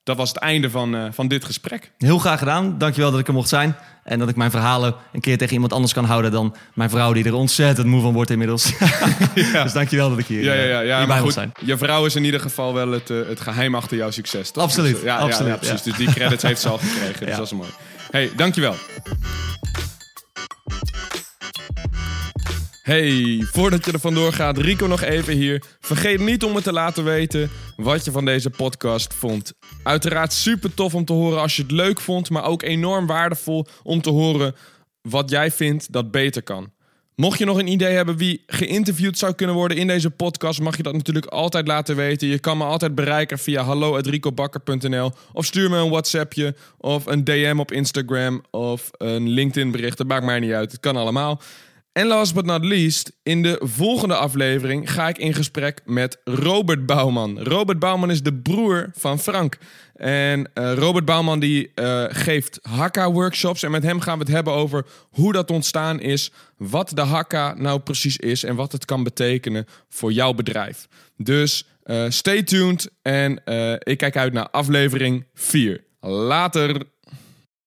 [0.05, 1.91] dat was het einde van, uh, van dit gesprek.
[1.99, 2.79] Heel graag gedaan.
[2.79, 3.77] Dankjewel dat ik er mocht zijn.
[4.05, 7.13] En dat ik mijn verhalen een keer tegen iemand anders kan houden dan mijn vrouw,
[7.13, 8.73] die er ontzettend moe van wordt inmiddels.
[9.35, 9.63] ja.
[9.63, 11.53] Dus dankjewel dat ik hier, ja, ja, ja, ja, goed, zijn.
[11.65, 14.51] Je vrouw is in ieder geval wel het, uh, het geheim achter jouw succes.
[14.51, 14.63] Toch?
[14.63, 14.95] Absoluut.
[14.95, 15.83] Dus, ja, absoluut, ja, precies.
[15.83, 17.27] Dus die credits heeft ze al gekregen.
[17.27, 17.71] Dus dat is mooi.
[18.11, 18.75] hey, dankjewel.
[22.83, 25.63] Hey, voordat je er vandoor gaat, Rico nog even hier.
[25.81, 29.53] Vergeet niet om me te laten weten wat je van deze podcast vond.
[29.83, 33.67] Uiteraard super tof om te horen als je het leuk vond, maar ook enorm waardevol
[33.83, 34.55] om te horen
[35.01, 36.73] wat jij vindt dat beter kan.
[37.15, 40.77] Mocht je nog een idee hebben wie geïnterviewd zou kunnen worden in deze podcast, mag
[40.77, 42.29] je dat natuurlijk altijd laten weten.
[42.29, 47.57] Je kan me altijd bereiken via hallo.ricobakker.nl of stuur me een WhatsAppje of een DM
[47.59, 49.97] op Instagram of een LinkedIn bericht.
[49.99, 50.73] Dat maakt mij niet uit.
[50.73, 51.41] Het kan allemaal.
[51.93, 56.87] En last but not least, in de volgende aflevering ga ik in gesprek met Robert
[56.87, 57.43] Bouwman.
[57.43, 59.59] Robert Bouwman is de broer van Frank.
[59.95, 63.63] En uh, Robert Bouwman die uh, geeft Hakka-workshops.
[63.63, 66.33] En met hem gaan we het hebben over hoe dat ontstaan is.
[66.57, 70.89] Wat de Hakka nou precies is en wat het kan betekenen voor jouw bedrijf.
[71.17, 73.43] Dus uh, stay tuned en
[73.79, 75.85] ik kijk uit naar aflevering 4.
[76.01, 76.92] Later!